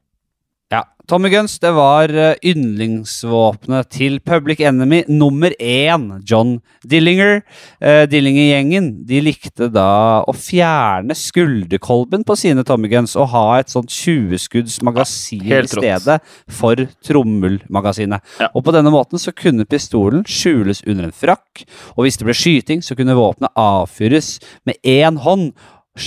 Ja, 1.07 1.13
Tommy 1.13 1.29
Guns 1.29 1.59
det 1.59 1.71
var 1.71 2.09
eh, 2.09 2.35
yndlingsvåpenet 2.43 3.89
til 3.95 4.19
Public 4.19 4.59
Enemy 4.59 5.05
nummer 5.07 5.53
én, 5.59 6.21
John 6.27 6.59
Dillinger. 6.83 7.41
Eh, 7.79 8.03
Dillinger-gjengen 8.11 9.05
de 9.07 9.21
likte 9.21 9.69
da 9.71 10.23
å 10.27 10.33
fjerne 10.35 11.15
skulderkolben 11.15 12.25
på 12.27 12.35
sine 12.35 12.65
Tommy 12.67 12.89
Guns 12.91 13.15
og 13.15 13.29
ha 13.31 13.45
et 13.59 13.71
sånt 13.71 13.89
20-skudds 13.89 14.81
magasin 14.83 15.47
i 15.47 15.61
stedet 15.67 16.19
for 16.49 16.75
trommelmagasinet. 17.07 18.21
Ja. 18.41 18.51
Og 18.53 18.65
på 18.67 18.75
denne 18.75 18.91
måten 18.91 19.19
så 19.19 19.31
kunne 19.31 19.65
pistolen 19.65 20.27
skjules 20.27 20.83
under 20.85 21.07
en 21.07 21.15
frakk, 21.15 21.63
og 21.95 22.03
hvis 22.03 22.19
det 22.19 22.27
ble 22.27 22.35
skyting, 22.35 22.83
så 22.83 22.99
kunne 22.99 23.15
våpenet 23.17 23.55
avfyres 23.55 24.37
med 24.67 24.75
én 24.83 25.23
hånd. 25.23 25.53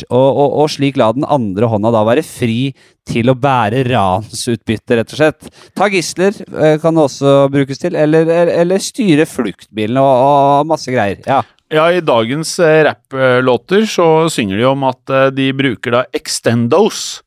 Og, 0.08 0.28
og, 0.28 0.56
og 0.62 0.70
slik 0.72 0.98
la 1.00 1.10
den 1.16 1.26
andre 1.26 1.68
hånda 1.70 1.92
da 1.94 2.02
være 2.06 2.24
fri 2.26 2.72
til 3.10 3.32
å 3.32 3.36
bære 3.38 3.84
ransutbytte, 3.88 4.98
rett 4.98 5.14
og 5.14 5.20
slett. 5.20 5.48
Ta 5.78 5.88
gisler 5.90 6.36
eh, 6.50 6.76
kan 6.82 6.96
det 6.96 7.06
også 7.08 7.34
brukes 7.52 7.82
til, 7.82 7.96
eller, 7.98 8.28
eller 8.30 8.82
styre 8.82 9.26
fluktbilen 9.28 9.98
og, 10.00 10.10
og 10.10 10.70
masse 10.70 10.92
greier. 10.92 11.22
Ja. 11.26 11.42
Ja, 11.70 11.84
i 11.94 12.00
dagens 12.02 12.56
eh, 12.58 12.80
rapplåter 12.82 13.84
så 13.86 14.26
synger 14.32 14.58
de 14.58 14.64
om 14.66 14.88
at 14.88 15.12
eh, 15.14 15.28
de 15.30 15.52
bruker 15.54 15.94
da 15.94 16.00
extendos, 16.16 17.20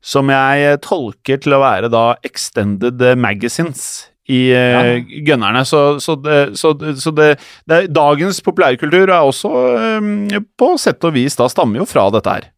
som 0.00 0.30
jeg 0.32 0.78
tolker 0.86 1.40
til 1.42 1.56
å 1.56 1.60
være 1.60 1.90
da 1.92 2.04
extended 2.24 3.02
magazines 3.20 4.06
i 4.30 4.40
ja. 4.52 4.84
gønnerne. 5.26 5.64
Så, 5.68 5.82
så, 6.02 6.16
det, 6.22 6.38
så, 6.60 6.72
så 7.00 7.12
det, 7.16 7.32
det, 7.70 7.82
dagens 7.94 8.40
populærkultur 8.46 9.08
er 9.08 9.18
også 9.18 9.52
eh, 9.74 10.40
på 10.58 10.72
sett 10.80 11.04
og 11.06 11.16
vis 11.18 11.38
da 11.38 11.50
stammer 11.50 11.82
jo 11.82 11.88
fra 11.88 12.08
dette 12.14 12.38
her. 12.38 12.48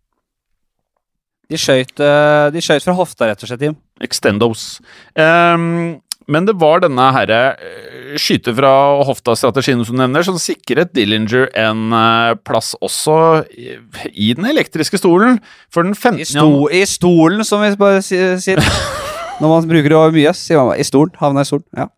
De 1.52 1.58
skøyt, 1.60 1.98
eh, 2.00 2.46
de 2.54 2.62
skjøt 2.64 2.86
fra 2.86 2.96
hofta, 2.96 3.28
rett 3.28 3.44
og 3.44 3.50
slett, 3.50 3.66
Jim. 3.66 3.76
Extendos. 4.02 4.80
Um, 5.18 6.00
men 6.30 6.46
det 6.46 6.54
var 6.60 6.82
denne 6.82 7.08
herre 7.14 7.40
eh, 7.58 8.14
skyte 8.20 8.54
fra 8.56 8.72
hofta-strategien 9.08 9.82
som 9.86 9.98
nevner, 9.98 10.24
som 10.26 10.38
sikret 10.40 10.94
Dillinger 10.96 11.48
en 11.58 11.92
eh, 11.96 12.34
plass 12.46 12.72
også 12.80 13.16
i, 13.50 13.76
i 14.12 14.32
den 14.38 14.48
elektriske 14.52 15.00
stolen. 15.02 15.40
For 15.72 15.86
den 15.86 15.96
15. 15.98 16.20
I, 16.22 16.28
sto, 16.32 16.52
I 16.70 16.84
stolen, 16.88 17.44
som 17.48 17.64
vi 17.64 17.74
bare 17.80 18.02
sier. 18.04 18.62
Når 19.42 19.50
man 19.50 19.68
bruker 19.72 19.90
det 19.90 20.04
mye, 20.14 20.32
sier 20.38 20.62
man 20.62 20.78
i 20.78 20.86
stolen. 20.86 21.12
Havna 21.18 21.42
i 21.42 21.48
stolen. 21.48 21.66
Ja. 21.74 21.88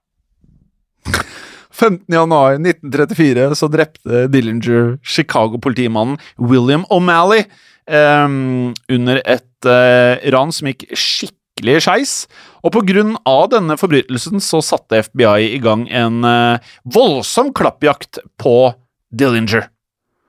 15. 1.75 2.07
januar 2.15 2.55
1934 2.57 3.49
så 3.59 3.69
drepte 3.69 4.27
Dillinger 4.31 4.95
Chicago-politimannen 5.03 6.21
William 6.39 6.87
O'Malley 6.95 7.45
um, 7.91 8.73
under 8.89 9.21
et 9.27 9.69
uh, 9.69 10.23
ran 10.33 10.55
som 10.55 10.71
gikk 10.71 10.87
skikkelig 10.95 11.83
skeis. 11.85 12.15
Og 12.65 12.79
av 13.27 13.51
denne 13.53 13.77
forbrytelsen 13.77 14.41
så 14.41 14.63
satte 14.65 15.03
FBI 15.03 15.51
i 15.57 15.61
gang 15.63 15.89
en 15.91 16.23
uh, 16.25 16.63
voldsom 16.87 17.53
klappjakt 17.53 18.23
på 18.41 18.73
Dillinger. 19.11 19.69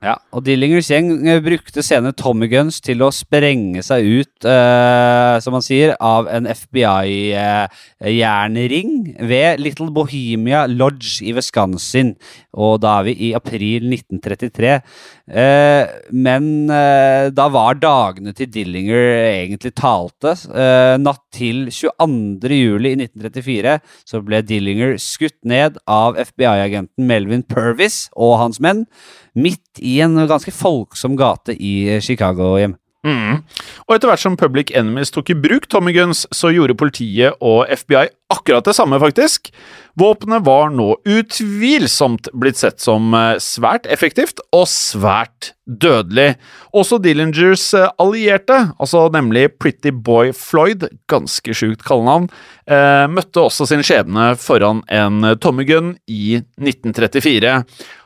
Ja, 0.05 0.19
og 0.37 0.43
Dillingers 0.45 0.91
gjeng 0.91 1.07
eh, 1.25 1.39
brukte 1.41 1.81
senere 1.81 2.13
Tommy 2.13 2.45
Guns 2.51 2.77
til 2.85 3.01
å 3.01 3.07
sprenge 3.15 3.81
seg 3.81 4.05
ut, 4.05 4.45
eh, 4.45 5.39
som 5.41 5.55
man 5.57 5.65
sier, 5.65 5.95
av 5.97 6.29
en 6.29 6.45
FBI-jernring 6.45 9.17
ved 9.25 9.57
Little 9.63 9.89
Bohemia 9.95 10.67
Lodge 10.69 11.25
i 11.25 11.33
Wisconsin. 11.33 12.13
Og 12.53 12.85
da 12.85 12.99
er 12.99 13.03
vi 13.07 13.15
i 13.31 13.33
april 13.33 13.89
1933. 13.89 14.85
Eh, 15.25 15.87
men 16.13 16.69
eh, 16.69 17.31
da 17.33 17.47
var 17.49 17.79
dagene 17.81 18.33
til 18.37 18.49
Dillinger 18.53 19.07
egentlig 19.25 19.73
talte. 19.77 20.35
Eh, 20.53 20.93
natt 21.01 21.23
til 21.33 21.65
22. 21.73 22.51
juli 22.53 22.93
i 22.93 22.99
1934 22.99 23.79
så 24.05 24.21
ble 24.25 24.43
Dillinger 24.45 24.99
skutt 25.01 25.39
ned 25.41 25.79
av 25.89 26.19
FBI-agenten 26.21 27.09
Melvin 27.09 27.45
Purvis 27.47 28.05
og 28.13 28.37
hans 28.43 28.61
menn 28.61 28.85
midt 29.33 29.81
i 29.81 29.97
en 30.05 30.27
ganske 30.29 30.53
folksom 30.53 31.17
gate 31.19 31.57
i 31.57 31.99
Chicago 32.05 32.55
hjem. 32.61 32.77
Mm. 33.05 33.41
Og 33.85 33.95
etter 33.95 34.09
hvert 34.09 34.23
som 34.23 34.37
Public 34.39 34.71
Enemies 34.73 35.13
tok 35.13 35.29
i 35.29 35.37
bruk 35.37 35.67
Tommy 35.69 35.93
Guns, 35.93 36.23
så 36.33 36.49
gjorde 36.53 36.77
politiet 36.77 37.37
og 37.37 37.69
FBI 37.69 38.07
akkurat 38.33 38.65
det 38.65 38.73
samme, 38.73 38.97
faktisk. 38.99 39.51
Våpenet 39.93 40.41
var 40.47 40.71
nå 40.73 40.95
utvilsomt 41.05 42.31
blitt 42.33 42.57
sett 42.57 42.81
som 42.81 43.13
eh, 43.13 43.35
svært 43.43 43.85
effektivt 43.93 44.41
og 44.55 44.65
svært 44.71 45.51
dødelig. 45.69 46.33
Også 46.73 46.97
Dillingers 47.03 47.67
eh, 47.77 47.91
allierte, 48.01 48.57
altså 48.81 49.05
nemlig 49.13 49.51
Pretty 49.61 49.93
Boy 49.93 50.33
Floyd, 50.35 50.87
ganske 51.11 51.55
sjukt 51.55 51.85
kallenavn, 51.85 52.25
eh, 52.65 53.05
møtte 53.11 53.45
også 53.45 53.69
sin 53.69 53.85
skjebne 53.85 54.31
foran 54.41 54.81
en 54.89 55.35
Tommy 55.37 55.67
Gun 55.69 55.93
i 56.09 56.39
1934. 56.57 57.61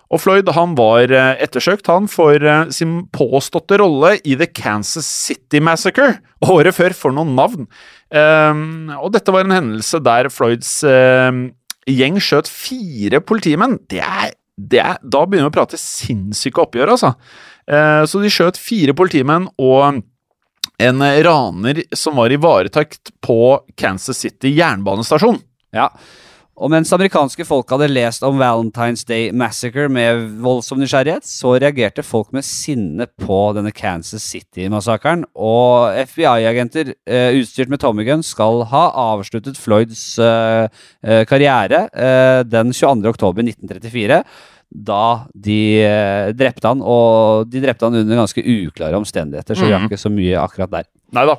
Og 0.10 0.22
Floyd 0.24 0.50
han 0.56 0.74
var 0.78 1.12
eh, 1.14 1.36
ettersøkt 1.44 1.90
han 1.92 2.08
for 2.10 2.42
eh, 2.42 2.72
sin 2.74 3.04
påståtte 3.14 3.78
rolle 3.82 4.16
i 4.26 4.36
The 4.40 4.48
Kansas 4.50 5.06
City 5.06 5.62
Massacre 5.62 6.16
året 6.54 6.78
før 6.78 6.96
for 6.98 7.16
noen 7.16 7.36
navn. 7.38 7.70
Um, 8.10 8.90
og 8.98 9.12
dette 9.14 9.34
var 9.34 9.46
en 9.46 9.54
hendelse 9.54 10.02
der 10.02 10.32
Floyds 10.34 10.80
eh, 10.88 11.30
gjeng 11.90 12.18
skjøt 12.24 12.50
fire 12.50 13.22
politimenn. 13.22 13.78
Det 13.90 14.02
er, 14.02 14.34
det 14.58 14.82
er, 14.82 14.98
da 15.04 15.26
begynner 15.26 15.52
vi 15.52 15.54
å 15.54 15.58
prate 15.60 15.82
sinnssyke 15.82 16.64
oppgjør, 16.66 16.96
altså. 16.96 17.14
Uh, 17.70 18.02
så 18.10 18.24
de 18.24 18.32
skjøt 18.34 18.58
fire 18.58 18.96
politimenn 18.98 19.46
og 19.62 20.02
en 20.80 21.04
raner 21.28 21.84
som 21.94 22.18
var 22.18 22.34
i 22.34 22.40
varetekt 22.40 23.12
på 23.22 23.60
Kansas 23.78 24.24
City 24.24 24.56
jernbanestasjon. 24.56 25.38
Ja. 25.76 25.92
Og 26.60 26.68
mens 26.74 26.90
amerikanske 26.92 27.46
folk 27.48 27.70
hadde 27.72 27.88
lest 27.88 28.24
om 28.28 28.36
Valentine's 28.42 29.06
Day 29.08 29.30
Massacre 29.32 29.86
med 29.88 30.26
voldsom 30.44 30.82
nysgjerrighet, 30.82 31.24
så 31.24 31.54
reagerte 31.56 32.04
folk 32.04 32.34
med 32.36 32.44
sinne 32.44 33.08
på 33.24 33.38
denne 33.56 33.72
Kansas 33.72 34.26
City-massakren. 34.28 35.24
Og 35.40 35.96
FBI-agenter 36.04 36.92
eh, 37.08 37.38
utstyrt 37.40 37.72
med 37.72 37.80
Tommy 37.80 38.04
Gun 38.08 38.26
skal 38.28 38.66
ha 38.74 38.82
avsluttet 39.14 39.56
Floyds 39.60 40.02
eh, 40.20 40.68
eh, 41.08 41.24
karriere 41.30 41.86
eh, 41.96 42.42
den 42.44 42.74
22. 42.76 43.08
oktober 43.14 43.48
1934. 43.48 44.20
Da 44.70 45.04
de 45.34 45.60
eh, 45.82 46.32
drepte 46.38 46.68
han, 46.74 46.84
og 46.86 47.48
de 47.50 47.62
drepte 47.64 47.88
han 47.88 47.96
under 48.04 48.20
ganske 48.20 48.44
uklare 48.44 49.00
omstendigheter, 49.00 49.56
så 49.58 49.64
vi 49.66 49.72
har 49.72 49.80
Mhm. 49.80 49.88
ikke 49.90 50.04
så 50.04 50.12
mye 50.14 50.36
akkurat 50.44 50.70
der. 50.76 50.90
Nei 51.16 51.24
da. 51.26 51.38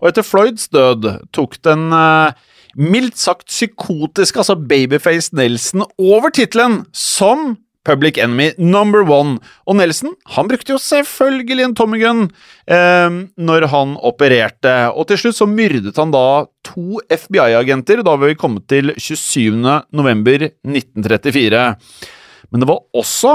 Og 0.00 0.08
etter 0.08 0.24
Floyds 0.26 0.64
død 0.72 1.06
tok 1.36 1.60
den 1.62 1.92
eh, 1.92 2.32
mildt 2.78 3.18
sagt 3.20 3.50
psykotisk, 3.50 4.40
altså 4.40 4.56
Babyface 4.56 5.34
Nelson, 5.36 5.84
over 5.98 6.32
tittelen 6.34 6.82
som 6.92 7.56
Public 7.84 8.18
Enemy 8.18 8.52
number 8.58 9.02
one. 9.02 9.38
Og 9.66 9.76
Nelson 9.78 10.14
han 10.36 10.50
brukte 10.50 10.74
jo 10.74 10.80
selvfølgelig 10.80 11.66
en 11.66 11.74
Tommy 11.78 11.98
Gun 12.02 12.28
eh, 12.70 13.16
når 13.36 13.66
han 13.72 13.96
opererte. 13.98 14.74
Og 14.94 15.08
til 15.10 15.18
slutt 15.24 15.40
så 15.40 15.48
myrdet 15.50 15.98
han 15.98 16.14
da 16.14 16.44
to 16.66 17.02
FBI-agenter. 17.10 18.04
Da 18.06 18.14
vil 18.20 18.34
vi 18.34 18.38
komme 18.38 18.62
til 18.70 18.94
27. 18.96 19.58
november 19.90 20.46
1934. 20.46 21.66
Men 22.52 22.62
det 22.62 22.70
var 22.70 22.84
også 22.94 23.34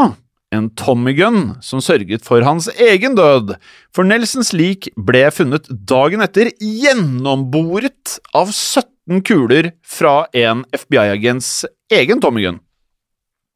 en 0.55 0.69
Tommy 0.79 1.11
Gun 1.17 1.57
som 1.59 1.81
sørget 1.83 2.23
for 2.23 2.45
hans 2.47 2.69
egen 2.79 3.17
død, 3.17 3.57
for 3.91 4.07
Nelsons 4.07 4.53
lik 4.55 4.87
ble 4.95 5.25
funnet 5.35 5.67
dagen 5.67 6.23
etter 6.23 6.53
gjennomboret 6.55 8.15
av 8.31 8.53
17 8.53 8.87
kuler 9.25 9.71
fra 9.87 10.25
en 10.35 10.65
FBI-agents 10.75 11.65
egen 11.95 12.19
tommegunn. 12.23 12.59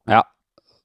Ja. 0.10 0.24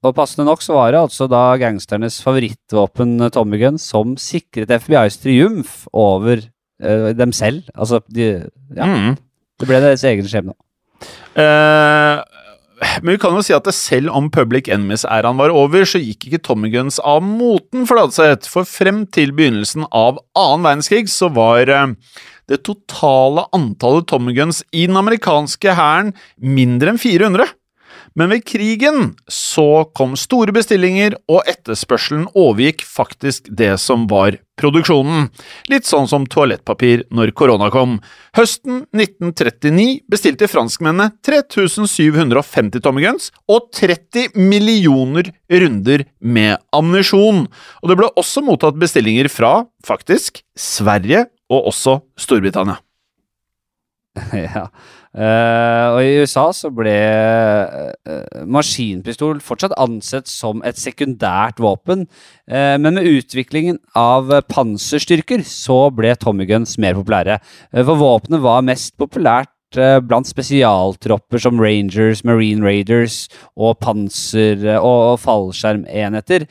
Og 0.05 0.14
passende 0.14 0.44
nok 0.46 0.62
så 0.62 0.74
var 0.76 0.92
det 0.92 1.00
altså 1.00 1.26
da 1.31 1.44
gangsternes 1.59 2.18
favorittvåpen 2.22 3.16
tommegunn 3.35 3.79
som 3.81 4.14
sikret 4.20 4.70
FBIs 4.83 5.16
triumf 5.22 5.87
over 5.96 6.42
uh, 6.83 7.11
dem 7.16 7.33
selv. 7.35 7.64
Altså, 7.74 8.02
de, 8.12 8.29
ja, 8.76 8.87
Mm. 8.87 9.16
det 9.61 9.68
ble 9.70 9.81
deres 9.83 10.05
egen 10.05 10.26
skjebne. 10.29 10.55
Eh, 11.37 12.22
men 12.76 13.14
vi 13.14 13.20
kan 13.20 13.36
jo 13.36 13.42
si 13.44 13.54
at 13.56 13.68
selv 13.72 14.12
om 14.12 14.28
Public 14.32 14.68
Enemies-æraen 14.68 15.38
var 15.40 15.54
over, 15.54 15.86
så 15.88 16.00
gikk 16.02 16.28
ikke 16.28 16.42
Tommy 16.44 16.70
Guns 16.74 16.98
av 17.00 17.22
moten 17.24 17.86
Fladseth, 17.88 18.50
for 18.52 18.68
frem 18.68 19.04
til 19.12 19.32
begynnelsen 19.36 19.86
av 19.88 20.20
annen 20.36 20.66
verdenskrig 20.66 21.06
så 21.12 21.30
var 21.32 21.72
eh, 21.72 21.94
det 22.50 22.62
totale 22.68 23.46
antallet 23.56 24.08
Tommy 24.10 24.36
Guns 24.36 24.62
i 24.76 24.86
den 24.90 24.98
amerikanske 25.00 25.76
hæren 25.78 26.12
mindre 26.36 26.92
enn 26.92 27.00
400. 27.00 27.48
Men 28.16 28.33
ved 28.33 28.46
krigen 28.48 29.10
så 29.29 29.85
kom 29.96 30.14
store 30.17 30.54
bestillinger, 30.56 31.19
og 31.29 31.44
etterspørselen 31.50 32.25
overgikk 32.33 32.81
faktisk 32.88 33.50
det 33.52 33.75
som 33.83 34.06
var 34.08 34.38
produksjonen. 34.56 35.29
Litt 35.69 35.85
sånn 35.85 36.08
som 36.08 36.25
toalettpapir 36.33 37.04
når 37.12 37.35
korona 37.37 37.69
kom. 37.75 37.98
Høsten 38.38 38.87
1939 38.96 40.08
bestilte 40.08 40.48
franskmennene 40.48 41.12
3750 41.29 42.81
tommyguns 42.87 43.29
og 43.52 43.69
30 43.77 44.33
millioner 44.40 45.29
runder 45.52 46.06
med 46.25 46.56
ammunisjon. 46.73 47.44
Og 47.83 47.92
det 47.92 48.00
ble 48.00 48.10
også 48.17 48.44
mottatt 48.46 48.81
bestillinger 48.81 49.29
fra, 49.33 49.67
faktisk, 49.85 50.40
Sverige 50.56 51.27
og 51.52 51.69
også 51.75 52.00
Storbritannia. 52.17 52.81
ja. 54.33 54.71
Eh, 55.17 55.87
og 55.94 56.02
i 56.04 56.17
USA 56.21 56.44
så 56.52 56.69
ble 56.77 56.92
uh, 56.92 58.42
maskinpistol 58.52 59.40
fortsatt 59.44 59.73
ansett 59.81 60.29
som 60.29 60.60
et 60.67 60.77
sekundært 60.77 61.62
våpen, 61.62 62.04
uh, 62.52 62.77
men 62.77 62.98
med 62.98 63.08
utviklingen 63.08 63.81
av 63.96 64.29
panserstyrker 64.52 65.40
så 65.48 65.87
ble 65.96 66.12
Tommy 66.21 66.44
Guns 66.48 66.77
mer 66.83 66.98
populære. 67.00 67.40
For 67.73 67.96
våpenet 67.96 68.44
var 68.44 68.67
mest 68.67 68.96
populært 69.00 69.52
blant 69.77 70.29
spesialtropper 70.29 71.40
som 71.42 71.58
Rangers, 71.60 72.23
Marine 72.25 72.64
Raiders 72.64 73.27
og 73.58 73.75
panser- 73.83 74.62
og 74.79 75.19
fallskjermenheter. 75.21 76.46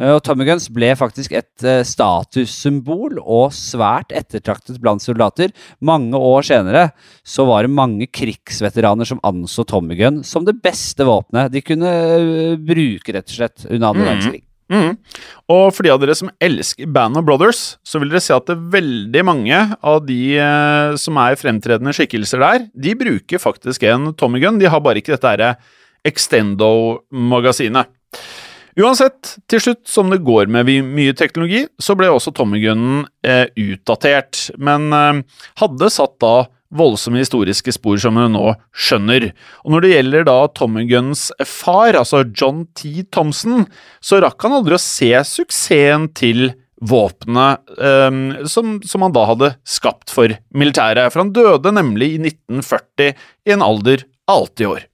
Eh, 0.00 0.10
Og 0.16 0.22
Tommy 0.26 0.44
Guns 0.48 0.68
ble 0.74 0.88
faktisk 0.98 1.32
et 1.38 1.62
eh, 1.64 1.82
statussymbol 1.86 3.20
og 3.22 3.52
svært 3.54 4.10
ettertraktet 4.10 4.80
blant 4.82 5.02
soldater. 5.04 5.52
Mange 5.80 6.18
år 6.18 6.42
senere 6.48 6.88
så 7.22 7.46
var 7.46 7.62
det 7.62 7.70
mange 7.74 8.08
krigsveteraner 8.10 9.06
som 9.06 9.20
anså 9.22 9.64
Tommy 9.70 9.94
Gun 10.00 10.22
som 10.26 10.44
det 10.48 10.56
beste 10.64 11.06
våpenet 11.06 11.52
de 11.54 11.62
kunne 11.62 11.86
eh, 11.86 12.56
bruke, 12.58 13.14
rett 13.14 13.30
og 13.30 13.38
slett, 13.38 13.66
under 13.70 13.88
andre 13.92 14.02
Mhm. 14.02 14.10
verdenskrig. 14.10 14.42
Mm. 14.72 14.94
Og 15.52 15.66
for 15.76 15.84
de 15.84 15.90
av 15.92 15.98
dere 16.00 16.14
som 16.16 16.30
elsker 16.40 16.88
Band 16.90 17.18
of 17.20 17.24
Brothers, 17.28 17.76
så 17.84 18.00
vil 18.00 18.08
dere 18.08 18.22
se 18.24 18.32
at 18.34 18.46
det 18.48 18.54
er 18.56 18.70
veldig 18.72 19.22
mange 19.28 19.58
av 19.84 20.06
de 20.08 20.38
eh, 20.40 20.96
som 20.96 21.18
er 21.20 21.36
fremtredende 21.36 21.92
skikkelser 21.94 22.40
der, 22.40 22.64
de 22.74 22.94
bruker 22.96 23.38
faktisk 23.38 23.84
en 23.84 24.14
Tommy 24.16 24.40
Gun. 24.40 24.58
De 24.58 24.66
har 24.72 24.80
bare 24.80 25.02
ikke 25.02 25.12
dette 25.14 25.28
herre 25.34 25.52
Extendo-magasinet. 26.08 27.86
Uansett, 28.74 29.36
til 29.46 29.62
slutt, 29.62 29.84
som 29.86 30.10
det 30.10 30.24
går 30.26 30.50
med 30.50 30.66
mye 30.82 31.14
teknologi, 31.14 31.62
så 31.78 31.94
ble 31.98 32.08
også 32.10 32.32
Tommy-gunnen 32.34 33.04
eh, 33.22 33.46
utdatert, 33.54 34.48
men 34.58 34.88
eh, 34.90 35.20
hadde 35.60 35.90
satt 35.94 36.16
da 36.22 36.34
voldsomme 36.74 37.20
historiske 37.22 37.70
spor 37.76 38.00
som 38.02 38.18
vi 38.18 38.24
nå 38.34 38.48
skjønner. 38.74 39.28
Og 39.62 39.74
når 39.74 39.84
det 39.84 39.92
gjelder 39.92 40.26
da 40.26 40.36
Tommeguns 40.58 41.28
far, 41.46 41.94
altså 42.00 42.24
John 42.34 42.64
T. 42.74 43.04
Thompson, 43.14 43.68
så 44.02 44.18
rakk 44.24 44.42
han 44.42 44.56
aldri 44.58 44.74
å 44.74 44.82
se 44.82 45.12
suksessen 45.28 46.08
til 46.18 46.48
våpenet 46.84 47.76
eh, 47.78 48.18
som, 48.50 48.80
som 48.82 49.06
han 49.06 49.14
da 49.14 49.28
hadde 49.30 49.52
skapt 49.62 50.10
for 50.12 50.34
militæret. 50.50 51.12
For 51.14 51.22
han 51.22 51.32
døde 51.36 51.74
nemlig 51.78 52.16
i 52.16 52.24
1940 52.26 53.14
i 53.46 53.54
en 53.54 53.64
alder 53.64 54.02
av 54.26 54.48
80 54.50 54.72
år. 54.72 54.88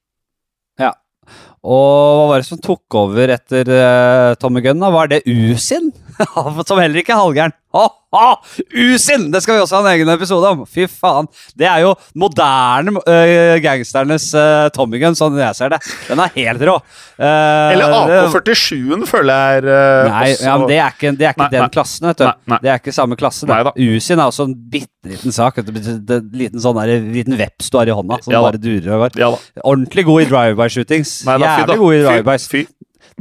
Og 1.61 2.17
hva 2.17 2.29
var 2.31 2.41
det 2.41 2.49
som 2.49 2.61
tok 2.63 2.97
over 2.97 3.35
etter 3.35 3.69
uh, 3.69 4.37
Tommy 4.41 4.63
Gunn? 4.65 4.81
da? 4.81 4.89
Var 4.95 5.11
det 5.13 5.25
Usin? 5.29 5.91
som 6.69 6.81
heller 6.81 7.03
ikke 7.03 7.13
er 7.13 7.21
halvgæren. 7.21 7.57
Ha, 7.71 7.85
ha! 8.17 8.29
Usin! 8.75 9.29
Det 9.31 9.39
skal 9.45 9.55
vi 9.55 9.61
også 9.63 9.77
ha 9.79 9.85
en 9.85 9.93
egen 9.93 10.09
episode 10.11 10.49
om. 10.49 10.65
Fy 10.67 10.89
faen. 10.91 11.29
Det 11.55 11.69
er 11.71 11.85
jo 11.85 11.93
moderne 12.19 12.97
uh, 12.99 13.53
gangsternes 13.63 14.25
uh, 14.35 14.65
Tommy 14.75 14.99
Gun, 14.99 15.15
sånn 15.15 15.39
jeg 15.39 15.55
ser 15.55 15.71
det. 15.77 15.79
Den 16.09 16.23
er 16.25 16.33
helt 16.35 16.65
rå. 16.67 16.75
Uh, 17.15 17.71
Eller 17.71 17.95
AK-47-en 18.01 19.07
føler 19.07 19.31
jeg 19.31 19.61
er 19.61 19.69
eh, 19.71 20.09
Nei, 20.09 20.25
ja, 20.41 20.57
men 20.59 20.67
det 20.71 20.81
er 20.81 20.97
ikke, 20.97 21.13
det 21.21 21.29
er 21.29 21.37
ikke 21.37 21.45
Nei, 21.45 21.51
den 21.55 21.65
nei. 21.67 21.71
klassen, 21.77 22.09
vet 22.11 22.23
du. 22.25 22.27
Nei. 22.51 22.59
Det 22.65 22.73
er 22.75 22.83
ikke 22.83 22.97
samme 22.97 23.21
klasse. 23.21 23.47
Nei 23.51 23.61
da. 23.69 23.75
Usin 23.77 24.19
er 24.19 24.33
også 24.35 24.49
en 24.51 24.57
bitte 24.75 25.13
liten 25.15 25.37
sak. 25.37 25.63
det- 25.63 26.21
Liten 26.41 26.63
sånn 26.63 26.79
der, 26.81 26.97
liten 27.15 27.39
veps 27.39 27.71
du 27.71 27.79
har 27.79 27.87
i 27.87 27.95
hånda, 27.95 28.19
som 28.25 28.35
Ja 28.35 28.43
bare 28.43 28.59
durer 28.59 28.91
og 28.97 29.05
går. 29.07 29.21
Ja. 29.21 29.31
Ordentlig 29.63 30.09
god 30.09 30.25
i 30.25 30.29
drive-by-shootings. 30.33 31.15
Jævlig 31.29 31.79
god 31.85 31.95
i 31.95 32.03
drive-bys. 32.09 32.49
Fy. 32.51 32.67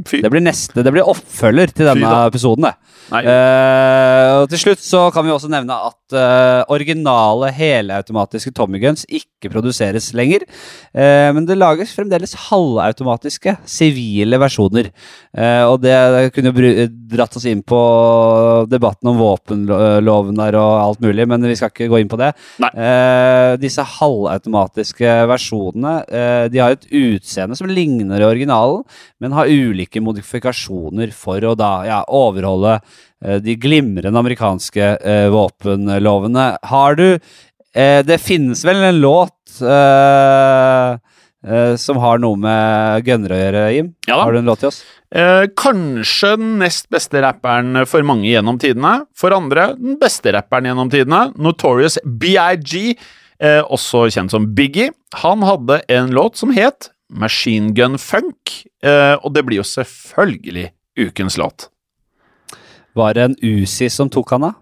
Det 0.00 0.30
blir 0.32 0.40
neste, 0.40 0.80
det 0.82 0.92
blir 0.94 1.04
oppfølger 1.08 1.72
til 1.76 1.90
denne 1.90 2.10
episoden, 2.30 2.70
det. 2.70 2.74
Eh, 3.10 4.28
og 4.38 4.46
til 4.52 4.60
slutt 4.62 4.82
så 4.84 5.02
kan 5.14 5.26
vi 5.26 5.32
også 5.34 5.50
nevne 5.50 5.74
at 5.88 6.14
uh, 6.14 6.62
originale 6.70 7.50
helautomatiske 7.54 8.52
Tommy 8.54 8.78
Guns 8.82 9.02
ikke 9.06 9.50
produseres 9.50 10.10
lenger. 10.16 10.44
Uh, 10.94 11.30
men 11.34 11.46
det 11.48 11.58
lages 11.58 11.94
fremdeles 11.96 12.36
halvautomatiske 12.48 13.56
sivile 13.68 14.38
versjoner. 14.40 14.90
Og 15.70 15.76
det 15.82 15.94
kunne 16.34 16.50
jo 16.50 16.86
dratt 17.10 17.36
oss 17.38 17.44
inn 17.48 17.60
på 17.66 17.78
debatten 18.70 19.10
om 19.12 19.18
våpenloven 19.20 20.38
der 20.38 20.56
og 20.58 20.72
alt 20.80 21.02
mulig, 21.04 21.26
men 21.30 21.44
vi 21.46 21.54
skal 21.58 21.70
ikke 21.70 21.88
gå 21.90 22.00
inn 22.02 22.10
på 22.10 22.18
det. 22.20 22.30
Disse 23.62 23.84
halvautomatiske 23.96 25.14
versjonene 25.30 25.94
de 26.50 26.62
har 26.62 26.74
et 26.74 26.88
utseende 26.88 27.58
som 27.58 27.70
ligner 27.70 28.26
originalen, 28.26 28.82
men 29.22 29.36
har 29.36 29.50
ulike 29.50 30.02
modifikasjoner 30.02 31.14
for 31.14 31.46
å 31.46 31.54
da 31.58 31.72
ja, 31.88 32.00
overholde 32.06 32.80
de 33.44 33.54
glimrende 33.60 34.18
amerikanske 34.18 34.86
eh, 34.96 35.28
våpenlovene. 35.32 36.46
Har 36.70 36.94
du 36.96 37.06
eh, 37.74 38.00
Det 38.06 38.16
finnes 38.22 38.64
vel 38.64 38.82
en 38.88 39.00
låt 39.02 39.60
eh, 39.60 40.96
eh, 41.46 41.74
som 41.76 42.00
har 42.00 42.22
noe 42.22 42.38
med 42.40 43.04
gunner 43.04 43.34
å 43.34 43.40
gjøre, 43.42 43.64
Jim? 43.76 43.92
Ja 44.08 44.16
da. 44.16 44.24
Har 44.24 44.32
du 44.32 44.40
en 44.40 44.48
låt 44.48 44.62
til 44.64 44.70
oss? 44.72 44.82
Eh, 45.14 45.44
kanskje 45.58 46.36
den 46.38 46.52
nest 46.62 46.86
beste 46.92 47.22
rapperen 47.24 47.82
for 47.90 48.06
mange 48.06 48.28
gjennom 48.30 48.60
tidene. 48.62 49.00
For 49.18 49.34
andre 49.34 49.72
den 49.78 49.98
beste 50.00 50.32
rapperen 50.36 50.70
gjennom 50.70 50.92
tidene. 50.92 51.24
Notorious 51.36 51.98
BIG, 52.06 52.94
eh, 53.42 53.60
også 53.66 54.06
kjent 54.14 54.30
som 54.32 54.48
Biggie. 54.54 54.92
Han 55.24 55.42
hadde 55.42 55.80
en 55.90 56.12
låt 56.14 56.38
som 56.38 56.54
het 56.54 56.92
Machine 57.10 57.72
Gun 57.74 57.98
Funk, 57.98 58.60
eh, 58.86 59.16
og 59.18 59.34
det 59.34 59.42
blir 59.46 59.58
jo 59.58 59.66
selvfølgelig 59.66 60.68
ukens 61.00 61.36
låt. 61.40 61.66
Var 62.98 63.16
det 63.16 63.28
en 63.28 63.38
Uzi 63.42 63.88
som 63.92 64.10
tok 64.12 64.34
han, 64.34 64.48
da? 64.48 64.52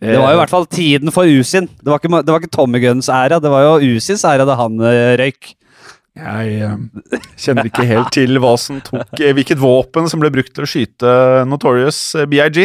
Det 0.00 0.16
var 0.16 0.32
jo 0.32 0.38
i 0.38 0.40
hvert 0.40 0.52
fall 0.52 0.68
tiden 0.72 1.12
for 1.12 1.28
Usin. 1.28 1.66
Det 1.68 1.90
var 1.92 2.00
ikke, 2.00 2.22
det 2.24 2.32
var 2.32 2.40
ikke 2.40 2.54
Tommy 2.56 2.80
Guns 2.80 3.10
æra, 3.12 3.36
det 3.42 3.50
var 3.52 3.66
jo 3.66 3.96
Usins 3.98 4.24
æra 4.24 4.46
da 4.48 4.56
han 4.56 4.80
eh, 4.80 5.12
røyk. 5.20 5.50
Jeg 6.20 6.54
eh, 6.64 7.02
kjenner 7.38 7.68
ikke 7.68 7.84
helt 7.92 8.08
til 8.16 8.40
hva 8.42 8.54
som 8.58 8.80
tok 8.82 9.20
eh, 9.20 9.30
Hvilket 9.36 9.60
våpen 9.60 10.08
som 10.10 10.22
ble 10.22 10.32
brukt 10.34 10.50
til 10.56 10.66
å 10.66 10.68
skyte 10.68 11.12
Notorious 11.48 12.00
eh, 12.18 12.26
BIG, 12.30 12.64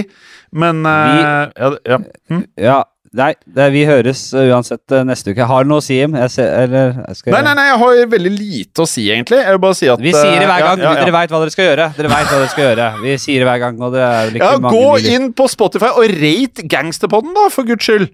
men 0.56 0.82
Vi, 0.88 1.20
ja, 1.60 1.70
ja. 1.92 2.00
Hm? 2.32 2.42
Ja, 2.58 2.80
nei, 3.16 3.32
det, 3.58 3.66
vi 3.74 3.82
høres 3.88 4.22
eh, 4.36 4.50
uansett 4.54 4.94
eh, 4.96 5.04
neste 5.08 5.32
uke. 5.34 5.46
Har 5.50 5.64
du 5.66 5.70
noe 5.72 5.82
å 5.82 5.86
si, 5.86 5.96
Jim? 5.98 6.14
Jeg 6.20 6.32
ser, 6.34 6.50
eller, 6.66 6.94
jeg 7.08 7.20
skal, 7.20 7.36
Nei, 7.36 7.42
nei, 7.48 7.54
nei, 7.60 7.66
jeg 7.72 7.80
har 7.82 8.12
veldig 8.16 8.32
lite 8.36 8.84
å 8.84 8.90
si, 8.90 9.06
egentlig. 9.14 9.40
Jeg 9.42 9.56
vil 9.56 9.62
bare 9.64 9.78
si 9.80 9.90
at 9.92 10.04
Vi 10.04 10.14
sier 10.16 10.36
det 10.42 10.50
hver 10.50 10.60
eh, 10.60 10.68
gang. 10.68 10.84
ja, 10.84 10.86
ja, 10.86 10.92
ja. 11.00 11.06
Dere 11.06 11.16
veit 11.16 11.34
hva 11.34 11.42
dere 11.44 11.54
skal 11.56 11.70
gjøre. 11.70 11.88
Dere 11.98 12.12
vet 12.14 12.28
hva 12.30 12.42
dere 12.42 12.52
skal 12.52 12.68
gjøre. 12.70 12.90
Vi 13.06 13.16
sier 13.26 13.42
det 13.44 13.48
hver 13.50 13.64
gang, 13.66 13.82
og 13.88 13.96
det 13.96 14.04
er 14.06 14.20
vel 14.30 14.38
ikke 14.42 14.52
Ja, 14.52 14.60
mange 14.68 14.76
gå 14.78 14.92
mil- 15.00 15.10
inn 15.16 15.32
på 15.42 15.48
Spotify 15.56 15.90
og 15.96 16.16
rate 16.22 16.68
Gangsterpodden, 16.76 17.34
da, 17.38 17.48
for 17.54 17.68
guds 17.72 17.88
skyld! 17.90 18.12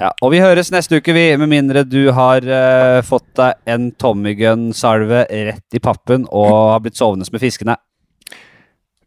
Ja, 0.00 0.08
og 0.24 0.30
vi 0.32 0.38
høres 0.40 0.70
neste 0.72 1.02
uke, 1.02 1.12
vi, 1.12 1.26
med 1.36 1.50
mindre 1.52 1.82
du 1.84 2.06
har 2.16 2.40
uh, 2.48 3.02
fått 3.04 3.26
deg 3.36 3.58
en 3.68 3.90
Tommy 4.00 4.32
Gun-salve 4.38 5.26
rett 5.28 5.76
i 5.76 5.82
pappen 5.84 6.24
og 6.32 6.48
har 6.72 6.80
blitt 6.80 6.96
sovende 6.96 7.28
med 7.28 7.44
fiskene. 7.44 7.76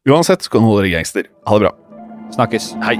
Uansett 0.05 0.45
skal 0.45 0.61
du 0.61 0.69
holde 0.69 0.85
deg 0.85 0.93
gangster. 0.99 1.25
Ha 1.49 1.57
det 1.57 1.65
bra. 1.65 1.73
Snakkes. 2.37 2.75
Hei. 2.85 2.99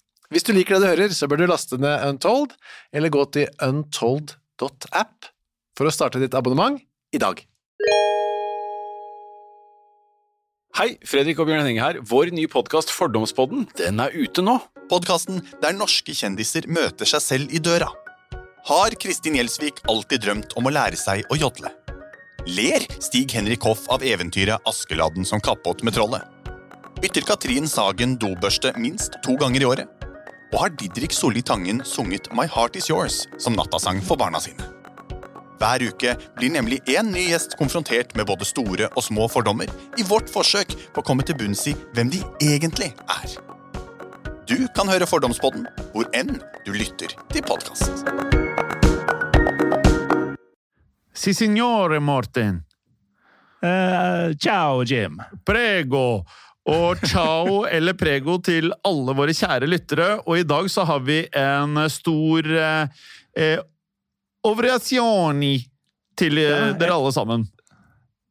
Hvis 0.31 0.45
du 0.47 0.53
liker 0.55 0.79
det 0.79 0.85
du 0.85 0.87
hører, 0.87 1.11
så 1.11 1.27
bør 1.27 1.41
du 1.41 1.49
laste 1.51 1.75
ned 1.75 2.05
Untold, 2.07 2.53
eller 2.95 3.11
gå 3.11 3.25
til 3.35 3.49
untold.app 3.59 5.27
for 5.75 5.89
å 5.89 5.91
starte 5.91 6.21
ditt 6.23 6.37
abonnement 6.37 6.79
i 7.11 7.19
dag. 7.19 7.41
Hei, 10.79 10.95
Fredrik 11.03 11.41
og 11.43 11.49
Bjørn 11.49 11.65
Henning 11.65 11.81
her. 11.83 11.99
Vår 12.07 12.31
nye 12.31 12.47
podkast 12.47 12.93
Fordomspodden 12.95 13.67
den 13.75 13.99
er 13.99 14.15
ute 14.15 14.39
nå. 14.45 14.55
Podkasten 14.91 15.43
der 15.59 15.75
norske 15.75 16.15
kjendiser 16.15 16.63
møter 16.71 17.09
seg 17.11 17.25
selv 17.27 17.51
i 17.51 17.59
døra. 17.59 17.91
Har 18.71 18.95
Kristin 19.03 19.35
Gjelsvik 19.35 19.83
alltid 19.91 20.23
drømt 20.23 20.55
om 20.55 20.69
å 20.69 20.71
lære 20.71 20.99
seg 20.99 21.27
å 21.27 21.41
jodle? 21.43 21.73
Ler 22.47 22.87
Stig-Henrik 23.03 23.67
Hoff 23.67 23.83
av 23.91 24.05
eventyret 24.07 24.63
Askeladden 24.69 25.27
som 25.27 25.43
kappåt 25.43 25.83
med 25.83 25.99
trollet? 25.99 26.23
Bytter 27.03 27.27
Katrin 27.27 27.67
Sagen 27.67 28.15
dobørste 28.21 28.71
minst 28.79 29.19
to 29.25 29.35
ganger 29.41 29.65
i 29.65 29.75
året? 29.75 30.00
Og 30.51 30.59
har 30.59 30.71
Didrik 30.75 31.13
Solli 31.15 31.41
Tangen 31.41 31.79
sunget 31.87 32.27
My 32.35 32.43
Heart 32.43 32.75
Is 32.75 32.89
Yours 32.89 33.23
som 33.39 33.55
nattasang 33.55 34.01
for 34.03 34.19
barna 34.19 34.39
sine? 34.43 34.65
Hver 35.61 35.85
uke 35.87 36.15
blir 36.35 36.51
nemlig 36.51 36.81
én 36.91 37.11
ny 37.13 37.27
gjest 37.29 37.55
konfrontert 37.59 38.11
med 38.17 38.27
både 38.27 38.47
store 38.49 38.89
og 38.91 39.05
små 39.05 39.29
fordommer 39.31 39.71
i 40.01 40.03
vårt 40.03 40.27
forsøk 40.33 40.73
på 40.91 41.03
å 41.03 41.05
komme 41.07 41.23
til 41.23 41.37
bunns 41.39 41.63
i 41.71 41.75
hvem 41.95 42.11
de 42.11 42.19
egentlig 42.43 42.89
er. 43.15 43.37
Du 44.49 44.57
kan 44.75 44.91
høre 44.91 45.07
Fordomspodden 45.07 45.69
hvor 45.93 46.09
enn 46.17 46.33
du 46.65 46.73
lytter 46.75 47.15
til 47.31 47.47
podkast. 47.47 48.03
Si 51.15 51.31
signore, 51.37 52.01
Morten. 52.03 52.65
Uh, 53.63 54.33
ciao, 54.41 54.81
Jim. 54.83 55.21
Prego. 55.45 56.25
Og 56.71 57.01
ciao 57.03 57.65
eller 57.67 57.93
prego 57.99 58.37
til 58.43 58.71
alle 58.87 59.15
våre 59.17 59.33
kjære 59.35 59.67
lyttere. 59.67 60.07
Og 60.23 60.39
i 60.39 60.47
dag 60.47 60.69
så 60.71 60.85
har 60.87 61.01
vi 61.03 61.25
en 61.35 61.79
stor 61.91 62.47
eh, 62.47 63.01
eh, 63.35 63.59
til 66.21 66.37
eh, 66.39 66.47
Ja, 66.47 66.71
dere 66.79 66.95
alle 66.95 67.11
sammen. 67.11 67.45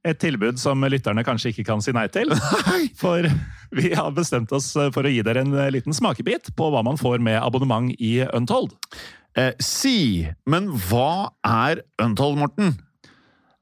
Et 0.07 0.17
tilbud 0.17 0.57
som 0.57 0.81
lytterne 0.89 1.25
kanskje 1.27 1.53
ikke 1.53 1.67
kan 1.69 1.83
si 1.85 1.93
nei 1.93 2.07
til. 2.09 2.33
For 3.03 3.29
vi 3.77 3.93
har 3.93 4.15
bestemt 4.17 4.53
oss 4.57 4.73
for 4.73 5.05
å 5.05 5.11
gi 5.13 5.21
dere 5.23 5.45
en 5.45 5.53
liten 5.71 5.95
smakebit 5.95 6.55
på 6.57 6.71
hva 6.73 6.81
man 6.83 6.97
får 6.99 7.21
med 7.23 7.37
abonnement 7.39 7.93
i 8.01 8.23
Untold. 8.33 8.73
Eh, 9.37 9.53
si, 9.63 10.25
men 10.49 10.73
hva 10.89 11.31
er 11.47 11.85
Untold, 12.03 12.41
Morten? 12.41 12.79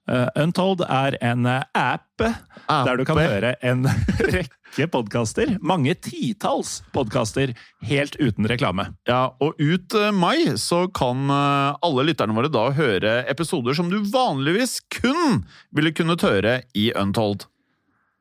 Uh, 0.09 0.25
Untold 0.41 0.81
er 0.89 1.19
en 1.21 1.45
app, 1.45 2.23
app 2.25 2.87
der 2.87 2.97
du 2.97 3.05
kan 3.05 3.19
høre 3.21 3.51
en 3.61 3.85
rekke 4.33 4.58
podkaster. 4.93 5.57
Mange 5.61 5.95
titalls 5.95 6.83
podkaster 6.95 7.55
helt 7.89 8.17
uten 8.21 8.49
reklame. 8.49 8.91
Ja, 9.09 9.35
og 9.41 9.59
ut 9.59 9.95
eh, 9.95 10.13
mai 10.15 10.57
så 10.61 10.87
kan 10.95 11.29
eh, 11.31 11.77
alle 11.83 12.07
lytterne 12.09 12.37
våre 12.37 12.51
da 12.53 12.69
høre 12.77 13.23
episoder 13.31 13.75
som 13.75 13.91
du 13.91 14.01
vanligvis 14.13 14.81
kun 15.01 15.45
ville 15.75 15.93
kunnet 15.93 16.23
høre 16.23 16.61
i 16.75 16.91
Untold. 16.95 17.49